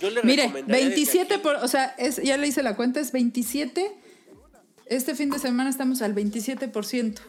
[0.00, 2.76] yo le Mire, recomendaría desde 27 aquí- por, o sea, es, ya le hice la
[2.76, 3.92] cuenta, es 27.
[4.86, 7.20] Este fin de semana estamos al 27%.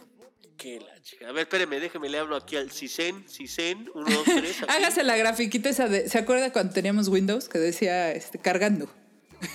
[0.58, 1.28] Que la chica.
[1.30, 4.56] A ver, espéreme, déjeme, le hablo aquí al CISEN, CISEN, 1, 2, 3.
[4.70, 8.90] Hágase la grafiquita esa de, ¿se acuerda cuando teníamos Windows que decía este, cargando?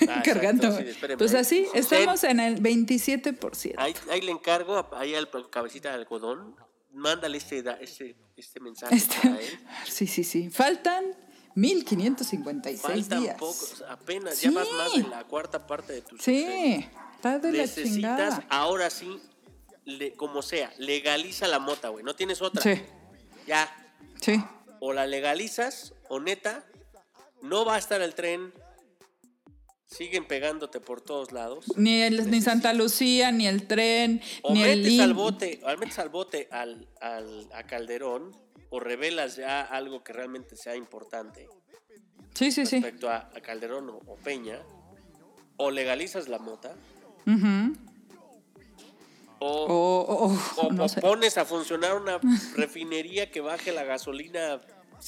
[0.08, 0.66] Ah, cargando.
[0.68, 3.74] exacto, sí, pues así, Sí, estamos en el 27%.
[3.78, 6.56] Ahí, ahí le encargo, ahí al cabecita de algodón,
[6.92, 9.58] mándale este, este, este mensaje Este- para él.
[9.88, 10.50] sí, sí, sí.
[10.50, 11.04] Faltan
[11.54, 13.36] 1556 Faltan días.
[13.38, 15.06] pocos, apenas, ya vas más de Sí.
[15.10, 16.16] la cuarta parte de tu.
[16.18, 16.86] Sí,
[17.16, 18.46] está de la Necesitas, chingada.
[18.48, 19.20] ahora sí,
[19.84, 22.62] le- como sea, legaliza la mota, güey, no tienes otra.
[22.62, 22.80] Sí,
[23.46, 23.68] Ya,
[24.20, 24.42] sí.
[24.80, 26.64] o la legalizas, o neta,
[27.42, 28.52] no va a estar el tren,
[29.90, 31.64] siguen pegándote por todos lados.
[31.76, 35.16] Ni, el, ni Santa Lucía, ni el tren, O ni el metes al IN.
[35.16, 38.34] bote, o metes al bote al, al- a Calderón,
[38.70, 41.48] o revelas ya algo que realmente sea importante
[42.34, 42.76] Sí, sí, sí.
[42.76, 44.60] respecto a, a Calderón o, o Peña,
[45.56, 46.74] o legalizas la mota,
[49.40, 50.36] o, O,
[50.68, 52.20] o- no pones a funcionar una
[52.54, 54.60] refinería que baje la gasolina.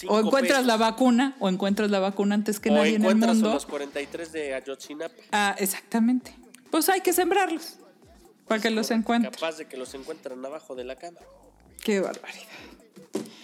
[0.09, 3.01] O encuentras pesos, la vacuna, o encuentras la vacuna antes que o nadie en el
[3.03, 3.53] encuentras mundo.
[3.55, 5.15] los 43 de Ayotzinapa.
[5.33, 6.35] Ah, exactamente.
[6.71, 7.77] Pues hay que sembrarlos
[8.49, 9.33] para que los encuentren.
[9.33, 11.19] Capaz de que los encuentran abajo de la cama.
[11.83, 12.47] Qué barbaridad.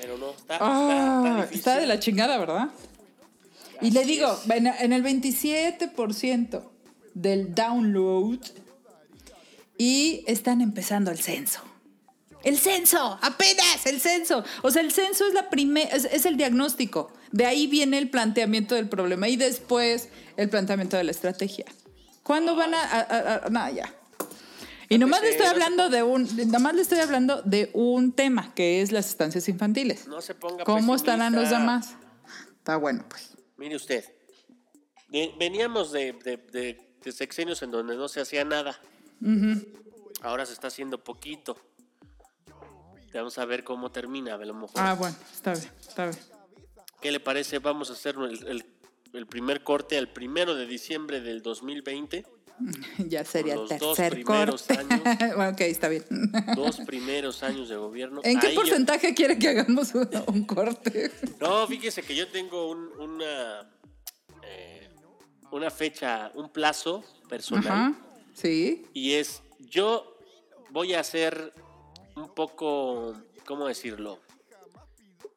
[0.01, 1.59] Pero no, está, está- Ah, está difícil.
[1.59, 2.69] está de la chingada, ¿verdad?
[3.81, 6.63] Y le digo, en, en el 27%
[7.15, 8.39] del download
[9.77, 11.61] y están empezando el censo.
[12.45, 14.45] El censo, apenas el censo.
[14.63, 17.13] O sea, el censo es la primera, es, es el diagnóstico.
[17.33, 21.67] De ahí viene el planteamiento del problema y después el planteamiento de la estrategia.
[22.23, 23.95] ¿Cuándo van a, a- a- a- nada, ya.
[24.91, 28.81] Y nomás le estoy hablando de un, nomás le estoy hablando de un tema que
[28.81, 30.07] es las estancias infantiles.
[30.07, 31.59] No se ponga ¿Cómo estarán los pesimista.
[31.59, 31.95] demás?
[32.57, 33.33] Está bueno, pues.
[33.59, 34.05] Mire usted,
[35.39, 38.79] veníamos de, de- de- de sexenios en donde no se hacía nada.
[40.23, 41.57] Ahora se está haciendo poquito.
[43.15, 44.77] Vamos a ver cómo termina, a lo mejor.
[44.77, 46.19] Ah, bueno, está bien, está bien.
[47.01, 47.59] ¿Qué le parece?
[47.59, 48.65] Vamos a hacer el, el-
[49.15, 52.27] el primer corte al primero de diciembre del 2020.
[52.99, 54.83] Ya sería dos tercer primeros corte.
[54.83, 55.03] años.
[55.37, 56.05] bueno, ok, está bien.
[56.57, 58.21] Dos primeros años de gobierno.
[58.25, 61.11] ¿En qué Ahí porcentaje quiere que hagamos un, un corte?
[61.41, 63.71] No, fíjese que yo tengo un- una,
[64.43, 64.91] eh,
[65.53, 67.67] una fecha, un plazo personal.
[67.69, 67.95] Ajá.
[68.35, 68.87] Sí.
[68.93, 70.19] Y es, yo
[70.71, 71.53] voy a ser
[72.19, 73.15] un poco,
[73.47, 74.21] ¿cómo decirlo?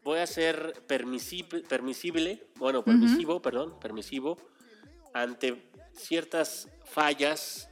[0.03, 4.37] Voy a ser permisible, permisible bueno, permisivo, perdón, permisivo,
[5.13, 7.69] ante ciertas fallas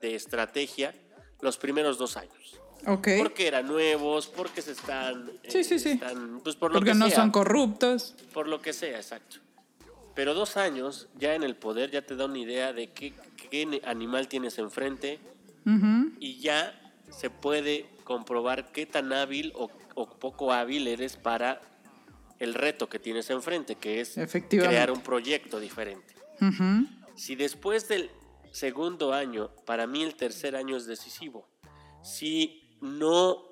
[0.00, 0.94] de estrategia
[1.40, 2.58] los primeros dos años.
[2.86, 3.08] Ok.
[3.18, 5.30] Porque eran nuevos, porque se están...
[5.46, 5.90] Sí, sí, sí.
[5.90, 7.16] están, pues por lo Porque que no sea.
[7.16, 8.14] son corruptos.
[8.32, 9.36] Por lo que sea, exacto.
[10.14, 13.12] Pero dos años ya en el poder ya te da una idea de qué,
[13.84, 15.18] animal tienes enfrente
[16.18, 16.80] y ya
[17.10, 21.62] se puede comprobar qué tan hábil o, o poco hábil eres para
[22.40, 26.12] el reto que tienes enfrente, que es crear un proyecto diferente.
[27.14, 28.10] Si después del
[28.50, 31.46] segundo año, para mí el tercer año es decisivo,
[32.02, 33.44] si no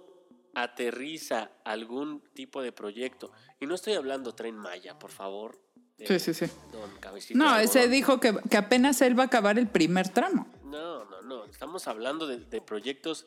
[0.57, 3.31] aterriza algún tipo de proyecto,
[3.61, 5.57] y no estoy hablando tren Maya, por favor.
[6.05, 6.47] Sí, sí, sí.
[6.73, 6.91] don
[7.35, 10.49] No, ese dijo que, que apenas él va a acabar el primer tramo.
[10.65, 11.45] No, no, no.
[11.45, 13.25] Estamos hablando de, de proyectos,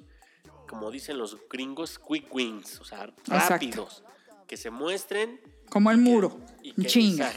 [0.67, 4.03] como dicen los gringos, quick wins, o sea, rápidos,
[4.47, 5.39] que se muestren
[5.69, 6.39] Como el muro.
[6.63, 7.31] y que, Chinga.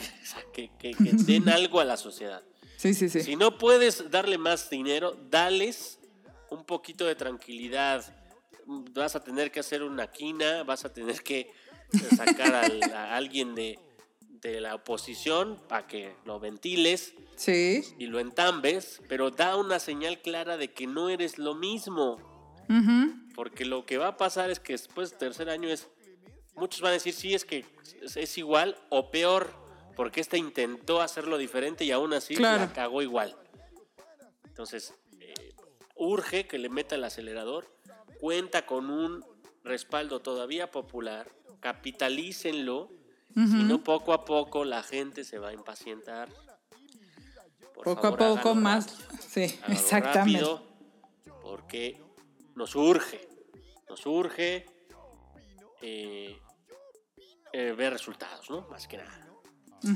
[0.52, 0.94] que- que- que
[1.26, 2.42] den algo a la sociedad.
[2.76, 3.22] Sí, sí, sí.
[3.22, 5.98] Si no puedes darle más dinero, dales
[6.50, 8.05] un poquito de tranquilidad.
[8.66, 11.52] Vas a tener que hacer una quina, vas a tener que
[12.16, 13.78] sacar al- a alguien de,
[14.40, 17.82] de la oposición para que lo ventiles Sí.
[17.98, 22.18] y lo entambes, pero da una señal clara de que no eres lo mismo.
[23.34, 25.88] Porque lo que va a pasar es que después del tercer año es.
[26.56, 27.64] Muchos van a decir, sí, es que
[28.02, 29.52] es, es igual o peor,
[29.96, 32.60] porque este intentó hacerlo diferente y aún así Claro.
[32.66, 33.36] la cagó igual.
[34.46, 35.34] Entonces, eh,
[35.96, 37.66] urge que le meta el acelerador.
[38.20, 39.24] Cuenta con un
[39.64, 41.28] respaldo todavía popular.
[41.60, 42.88] Capitalícenlo.
[43.34, 46.28] Si no, poco a poco la gente se va a impacientar.
[47.74, 48.96] Por Poco favor, a poco más.
[49.08, 49.18] rápido.
[49.28, 50.38] Sí, exactamente.
[50.38, 50.62] rápido,
[51.42, 52.00] porque
[52.57, 53.20] nos urge,
[53.88, 54.66] nos urge
[55.82, 56.36] eh,
[57.52, 58.62] eh, ver resultados, ¿no?
[58.70, 59.20] Más que nada.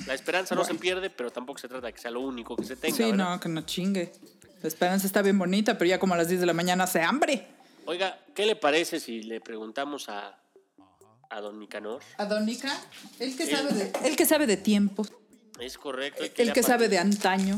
[0.07, 2.65] La esperanza no se pierde, pero tampoco se trata de que sea lo único que
[2.65, 2.95] se tenga.
[2.95, 3.17] Sí, ¿verdad?
[3.37, 4.13] no, que no chingue.
[4.61, 7.01] La esperanza está bien bonita, pero ya como a las 10 de la mañana hace
[7.01, 7.47] hambre.
[7.87, 10.39] Oiga, ¿qué le parece si le preguntamos a,
[11.31, 12.03] a don Nicanor?
[12.19, 12.79] ¿A Donica?
[13.19, 15.07] El que sabe de, el que sabe de tiempo,
[15.59, 16.23] Es correcto.
[16.23, 17.57] el que apa- sabe de antaño,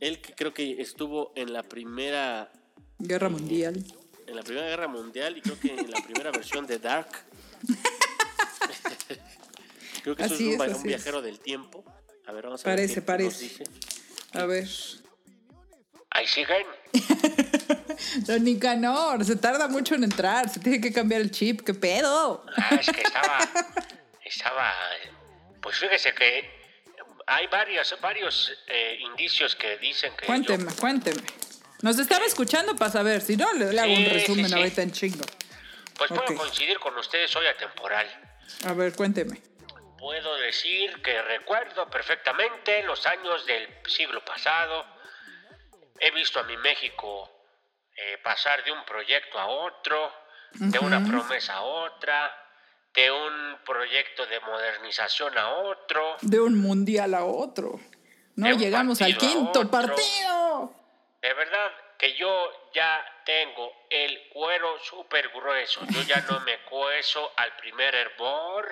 [0.00, 2.52] Él que creo que estuvo en la primera
[2.98, 3.82] guerra mundial.
[4.26, 7.08] En la primera guerra mundial y creo que en la primera versión de Dark.
[10.02, 11.84] creo que eso Así es un, es, un viajero del tiempo.
[12.26, 12.76] A ver, vamos a ver.
[12.76, 13.64] Parece, parece.
[14.32, 14.68] A ver.
[16.10, 16.66] Ahí siguen.
[18.26, 22.44] Don Nicanor, se tarda mucho en entrar, se tiene que cambiar el chip, ¿qué pedo?
[22.56, 23.38] Ah, es que estaba,
[24.24, 24.72] estaba,
[25.60, 26.48] pues fíjese que
[27.26, 31.22] hay varios, varios eh, indicios que dicen que Cuénteme, cuénteme.
[31.84, 35.22] Nos estaba escuchando para saber, si no, le, le hago un resumen ahorita en chingo.
[35.98, 38.06] pues puedo coincidir con ustedes, soy atemporal.
[38.66, 39.42] A ver, cuénteme.
[39.98, 44.86] Puedo decir que recuerdo perfectamente los años del siglo pasado.
[46.00, 47.30] He visto a mi México
[47.94, 50.10] eh, pasar de un proyecto a otro,
[50.54, 52.34] de una promesa a otra,
[52.94, 56.16] de un proyecto de modernización a otro.
[56.22, 57.78] De un mundial a otro.
[58.36, 60.83] No llegamos al quinto partido.
[61.24, 65.80] De verdad que yo ya tengo el cuero súper grueso.
[65.88, 68.70] Yo ya no me cueso al primer hervor.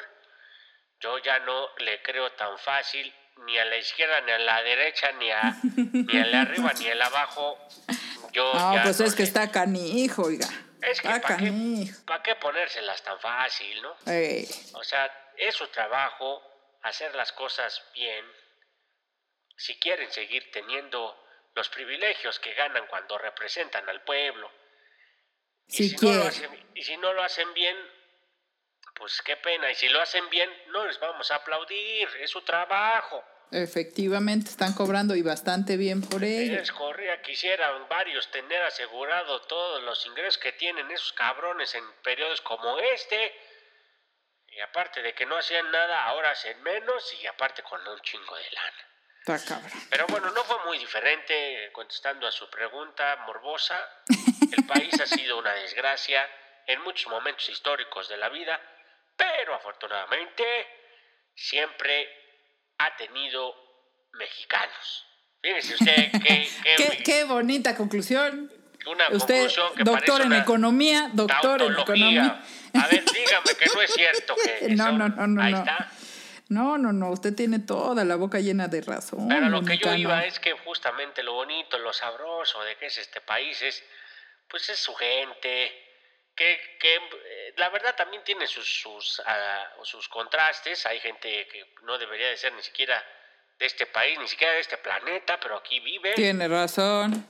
[1.01, 3.11] Yo ya no le creo tan fácil
[3.47, 7.01] ni a la izquierda, ni a la derecha, ni a ni al arriba, ni al
[7.01, 7.57] abajo.
[8.33, 10.47] Yo No, ya pues no es que está canijo, oiga.
[10.83, 11.53] Es que Está ¿para qué,
[12.07, 13.97] pa' qué ponérselas tan fácil, no?
[14.75, 16.43] O sea, es su trabajo
[16.83, 18.27] hacer las cosas bien.
[19.57, 21.22] Si quieren seguir teniendo
[21.55, 24.51] los privilegios que ganan cuando representan al pueblo.
[25.67, 27.77] Y Si no lo hacen- y si no lo hacen bien,
[28.95, 29.71] pues qué pena.
[29.71, 32.09] Y si lo hacen bien, no les vamos a aplaudir.
[32.21, 33.25] Es su trabajo.
[33.51, 36.59] Efectivamente, están cobrando y bastante bien por ello.
[36.59, 42.41] Es correa, quisieran varios tener asegurado todos los ingresos que tienen esos cabrones en periodos
[42.41, 43.35] como este.
[44.49, 48.35] Y aparte de que no hacían nada, ahora hacen menos y aparte con un chingo
[48.37, 48.89] de lana.
[49.25, 49.71] Está cabrón.
[49.91, 53.79] Pero bueno, no fue muy diferente contestando a su pregunta morbosa.
[54.51, 56.29] El país ha sido una desgracia.
[56.67, 58.61] en muchos momentos históricos de la vida,
[59.17, 60.45] pero afortunadamente
[61.35, 62.09] siempre
[62.79, 63.55] ha tenido
[64.13, 65.05] mexicanos.
[65.43, 68.49] Fíjese usted qué, qué- Qué, qué bonita conclusión.
[68.87, 71.83] una Usted, conclusión que doctor parece en una economía, doctor en tautología.
[71.83, 72.43] economía.
[72.81, 75.59] A ver, dígame que no es cierto que No, eso- no, no, no, Ahí no.
[75.59, 75.91] está.
[76.53, 79.29] No, no, no, usted tiene toda la boca llena de razón.
[79.29, 82.99] Pero lo que yo iba es que justamente lo bonito, lo sabroso de que es
[82.99, 83.83] este país es,
[84.49, 85.89] pues es su gente,
[86.37, 90.85] que, que eh, la verdad también tiene sus, sus, ah, sus contrastes.
[90.87, 93.03] Hay gente que no debería de ser ni siquiera
[93.59, 96.13] de este país, ni siquiera de este planeta, pero aquí vive.
[96.15, 97.27] Tiene razón.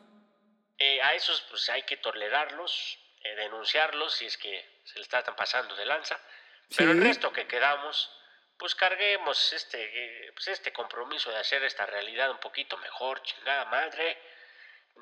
[0.79, 5.37] Eh, a esos pues hay que tolerarlos, eh, denunciarlos si es que se les están
[5.37, 6.19] pasando de lanza.
[6.77, 7.05] Pero el Sí.
[7.05, 8.11] resto que quedamos,
[8.63, 14.17] pues carguemos este, pues este compromiso de hacer esta realidad un poquito mejor, chingada madre.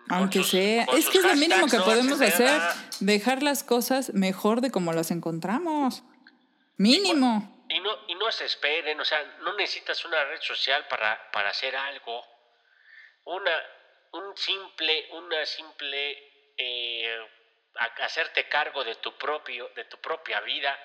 [0.08, 2.58] Aunque sus- sea, es que es lo mínimo que podemos hacer,
[3.00, 6.02] dejar las cosas mejor de como las encontramos.
[6.78, 7.66] Mínimo.
[7.68, 11.50] Y no, y no se esperen, o sea, no necesitas una red social para, para
[11.50, 12.24] hacer algo.
[13.24, 13.62] Una,
[14.12, 17.18] un simple, una simple eh,
[17.74, 20.78] hacerte cargo de tu propio, de tu propia vida.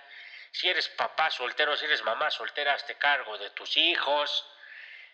[0.56, 4.48] Si eres papá soltero, si eres mamá soltera, hazte cargo de tus hijos.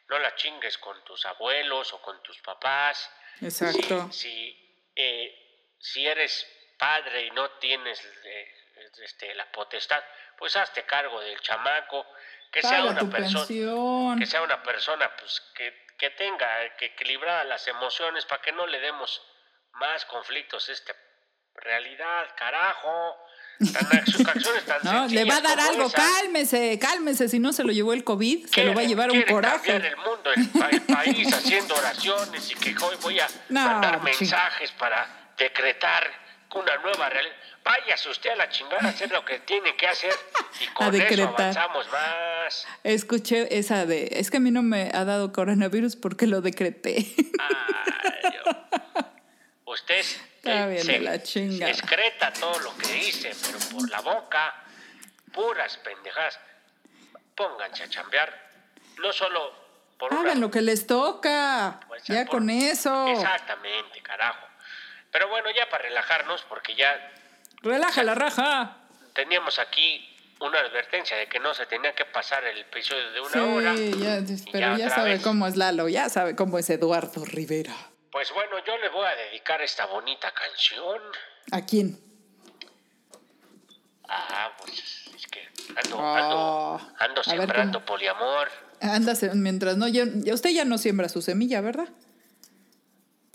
[0.08, 3.12] No la chingues con tus abuelos o con tus papás.
[3.42, 4.12] Exacto.
[4.12, 8.54] Si, si, eh, si eres padre y no tienes eh,
[9.04, 10.04] este, la potestad,
[10.38, 12.06] pues hazte cargo del chamaco,
[12.52, 14.20] que sea una persona, pensión.
[14.20, 18.68] que sea una persona pues que, que tenga que equilibradas las emociones para que no
[18.68, 19.26] le demos
[19.74, 20.96] más conflictos a esta
[21.56, 23.16] realidad, carajo.
[23.74, 23.86] Tan,
[24.28, 27.94] acciones tan No, le va a dar algo, cálmese, cálmese, si no se lo llevó
[27.94, 29.76] el COVID, se lo va a llevar un coraje.
[29.76, 34.02] el mundo, el, pa- el país haciendo oraciones y que hoy voy a No, mandar
[34.02, 36.10] mensajes para decretar
[36.56, 37.36] una nueva realidad.
[37.64, 40.12] Váyase usted a la chingada a hacer lo que tiene que hacer
[40.60, 41.28] y con eso decretar.
[41.42, 42.68] avanzamos más.
[42.84, 47.06] Escuché esa de, es que a mí no me ha dado coronavirus porque lo decreté.
[47.38, 48.56] Ay, Dios.
[49.66, 50.04] Usted
[50.44, 51.74] Está bien se, de la chingada.
[51.74, 54.56] se excreta todo lo que dice, pero por la boca,
[55.32, 56.40] puras pendejadas.
[57.36, 58.50] Pónganse a chambear,
[58.98, 59.54] no solo
[59.98, 61.80] por una Hagan lo que les toca.
[61.88, 63.08] Pues, Ya por- con eso.
[63.08, 64.48] Exactamente, carajo.
[65.12, 67.12] Pero bueno, ya para relajarnos, porque ya
[67.62, 68.78] Relaja la raja.
[69.14, 70.08] teníamos aquí
[70.40, 73.74] una advertencia de que no se tenía que pasar el episodio de una Sí, hora.
[73.76, 75.22] ya, y pero ya sabe vez.
[75.22, 77.76] cómo es Lalo, ya sabe cómo es Eduardo Rivera.
[78.12, 81.02] Pues bueno, yo le voy a dedicar esta bonita canción.
[81.52, 81.98] ¿A quién?
[84.08, 85.48] Ah, pues es que
[85.84, 88.50] ando, Oh, ando, ando ver sembrando poliamor.
[88.82, 90.04] Ándase, mientras no, ya,
[90.34, 91.88] usted ya no siembra su semilla, ¿verdad?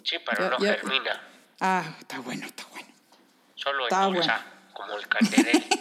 [0.04, 1.22] Sí, pero Ya- no ya- germina.
[1.60, 2.88] Ah, está bueno, está bueno.
[3.54, 5.64] Solo Está endulza, como el canderel.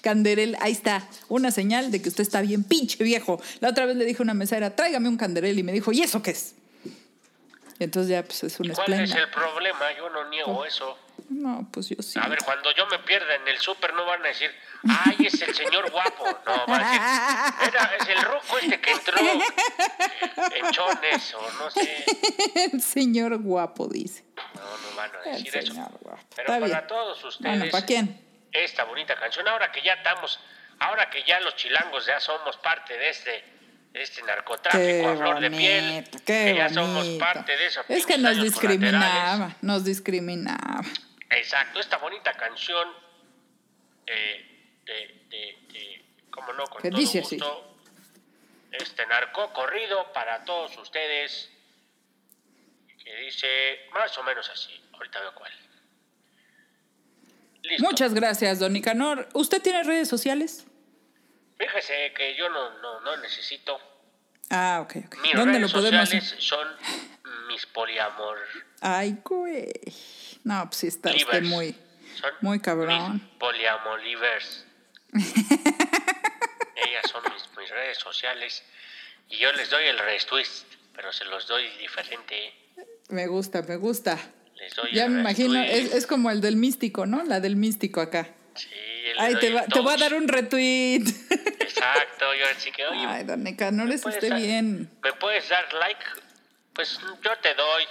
[0.00, 3.40] Canderel, ahí está, una señal de que usted está bien pinche viejo.
[3.60, 6.02] La otra vez le dije a una mesera, tráigame un canderel y me dijo, ¿y
[6.02, 6.54] eso qué es?
[7.84, 9.92] Entonces ya pues es un ¿Cuál es el problema?
[9.96, 10.98] Yo no niego eso.
[11.30, 12.18] No, pues yo sí.
[12.22, 14.50] A ver, cuando yo me pierda en el súper no van a decir,
[15.06, 16.24] ay, es el señor guapo.
[16.44, 21.70] No, van a decir, era, es el rojo este que entró en chones o no
[21.70, 22.04] sé.
[22.72, 24.24] el señor guapo dice.
[24.54, 25.72] No, no van a El decir eso.
[25.74, 26.18] guapo.
[26.36, 26.86] Pero está para bien.
[26.88, 28.20] todos ustedes, Bueno, ¿para quién?
[28.52, 30.38] esta bonita canción, ahora que ya estamos,
[30.78, 33.44] ahora que ya los chilangos ya somos parte de este,
[33.94, 37.24] este narcotráfico Qué a flor de piel, bonito, qué que ya somos bonito.
[37.24, 37.80] parte de eso.
[37.88, 40.82] Es que nos discriminaba, nos discriminaba.
[41.30, 42.88] Exacto, esta bonita canción
[44.06, 47.36] eh, de, de, de, cómo no, con todo dice así.
[47.36, 47.76] gusto,
[48.72, 51.50] este narco corrido para todos ustedes,
[53.02, 53.46] que dice
[53.92, 55.52] más o menos así, ahorita veo cuál.
[57.62, 57.82] Listo.
[57.84, 59.28] Muchas gracias, don Nicanor.
[59.32, 60.66] ¿Usted tiene redes sociales?
[61.58, 63.78] Fíjese que yo no, no, no necesito.
[64.50, 65.16] Ah, ok, ok.
[65.22, 66.68] Mis ¿Dónde redes lo podemos sociales son
[67.48, 68.36] mis poliamor
[68.80, 69.72] Ay, güey.
[70.44, 71.74] No, pues sí está usted muy,
[72.20, 73.14] Son muy cabrón.
[73.14, 74.66] Mis poliamolivers.
[76.76, 78.62] Ellas son mis, mis redes sociales
[79.28, 80.46] y yo les doy el retweet,
[80.94, 82.52] pero se los doy diferente.
[83.08, 84.18] Me gusta, me gusta.
[84.56, 87.22] Les doy Ya el me imagino, es, es como el del místico, ¿no?
[87.24, 88.28] La del místico acá.
[88.54, 88.68] Sí,
[89.06, 91.04] les Ay, te, el va- te voy a dar un retweet.
[91.64, 94.90] Exacto, yo así que, oye, Ay, don Nicanor, es puedes usted dar- bien.
[95.02, 96.04] ¿Me puedes dar like?
[96.72, 97.84] Pues yo te doy.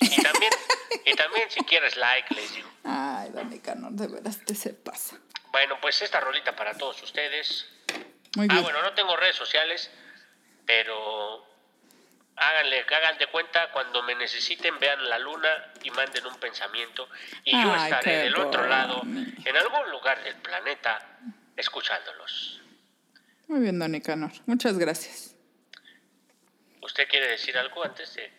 [0.00, 0.52] Y también,
[1.04, 2.70] y también si quieres like, les digo.
[2.84, 5.16] Ay, don Nicanor, de veras te se pasa.
[5.50, 7.66] Bueno, pues esta rolita para todos ustedes.
[8.36, 8.62] Muy Ah, bien.
[8.62, 9.90] bueno, no tengo redes sociales,
[10.66, 11.44] pero
[12.36, 17.08] háganle, hagan de cuenta cuando me necesiten, vean la luna y manden un pensamiento.
[17.44, 21.18] Y yo Ay, estaré del otro lado en algún lugar del planeta
[21.56, 22.60] escuchándolos.
[23.48, 24.30] Muy bien, don Nicanor.
[24.46, 25.34] Muchas gracias.
[26.82, 28.30] ¿Usted quiere decir algo antes de...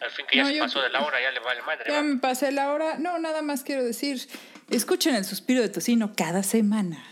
[0.00, 1.84] Al fin que ya No, se yo- pasó de la hora, ya le vale madre.
[1.90, 2.02] Ya ¿va?
[2.02, 2.98] me pasé la hora.
[2.98, 4.28] No, nada más quiero decir,
[4.70, 7.02] escuchen el suspiro de tocino cada semana.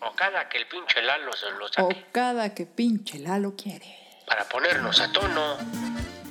[0.00, 2.04] O cada que el pinche Lalo se lo O saque.
[2.12, 3.96] cada que pinche Lalo quiere.
[4.26, 5.56] Para ponernos a tono,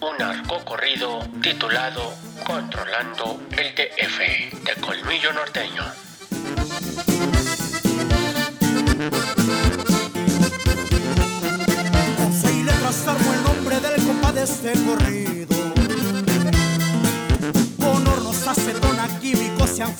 [0.01, 2.13] un arco corrido titulado
[2.45, 4.19] Controlando el DF
[4.65, 5.83] de Colmillo Norteño.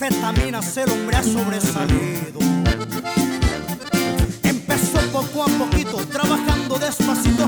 [0.05, 2.39] Anfetaminas el hombre ha sobresalido.
[4.43, 7.47] Empezó poco a poquito, trabajando despacito,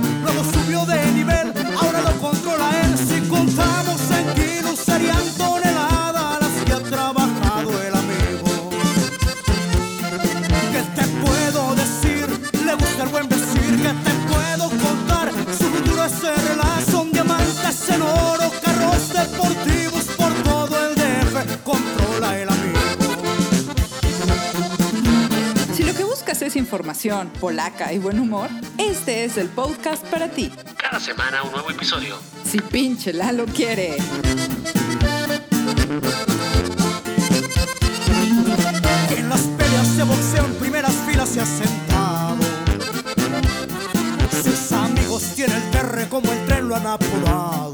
[27.06, 30.52] información, polaca y buen humor, este es el podcast para ti.
[30.78, 32.18] Cada semana un nuevo episodio.
[32.44, 33.98] Si pinche Lalo quiere.
[39.18, 42.38] En las peleas de boxeo en primeras filas se ha sentado.
[44.44, 47.65] Sus amigos tienen el terre como el tren lo han apurado.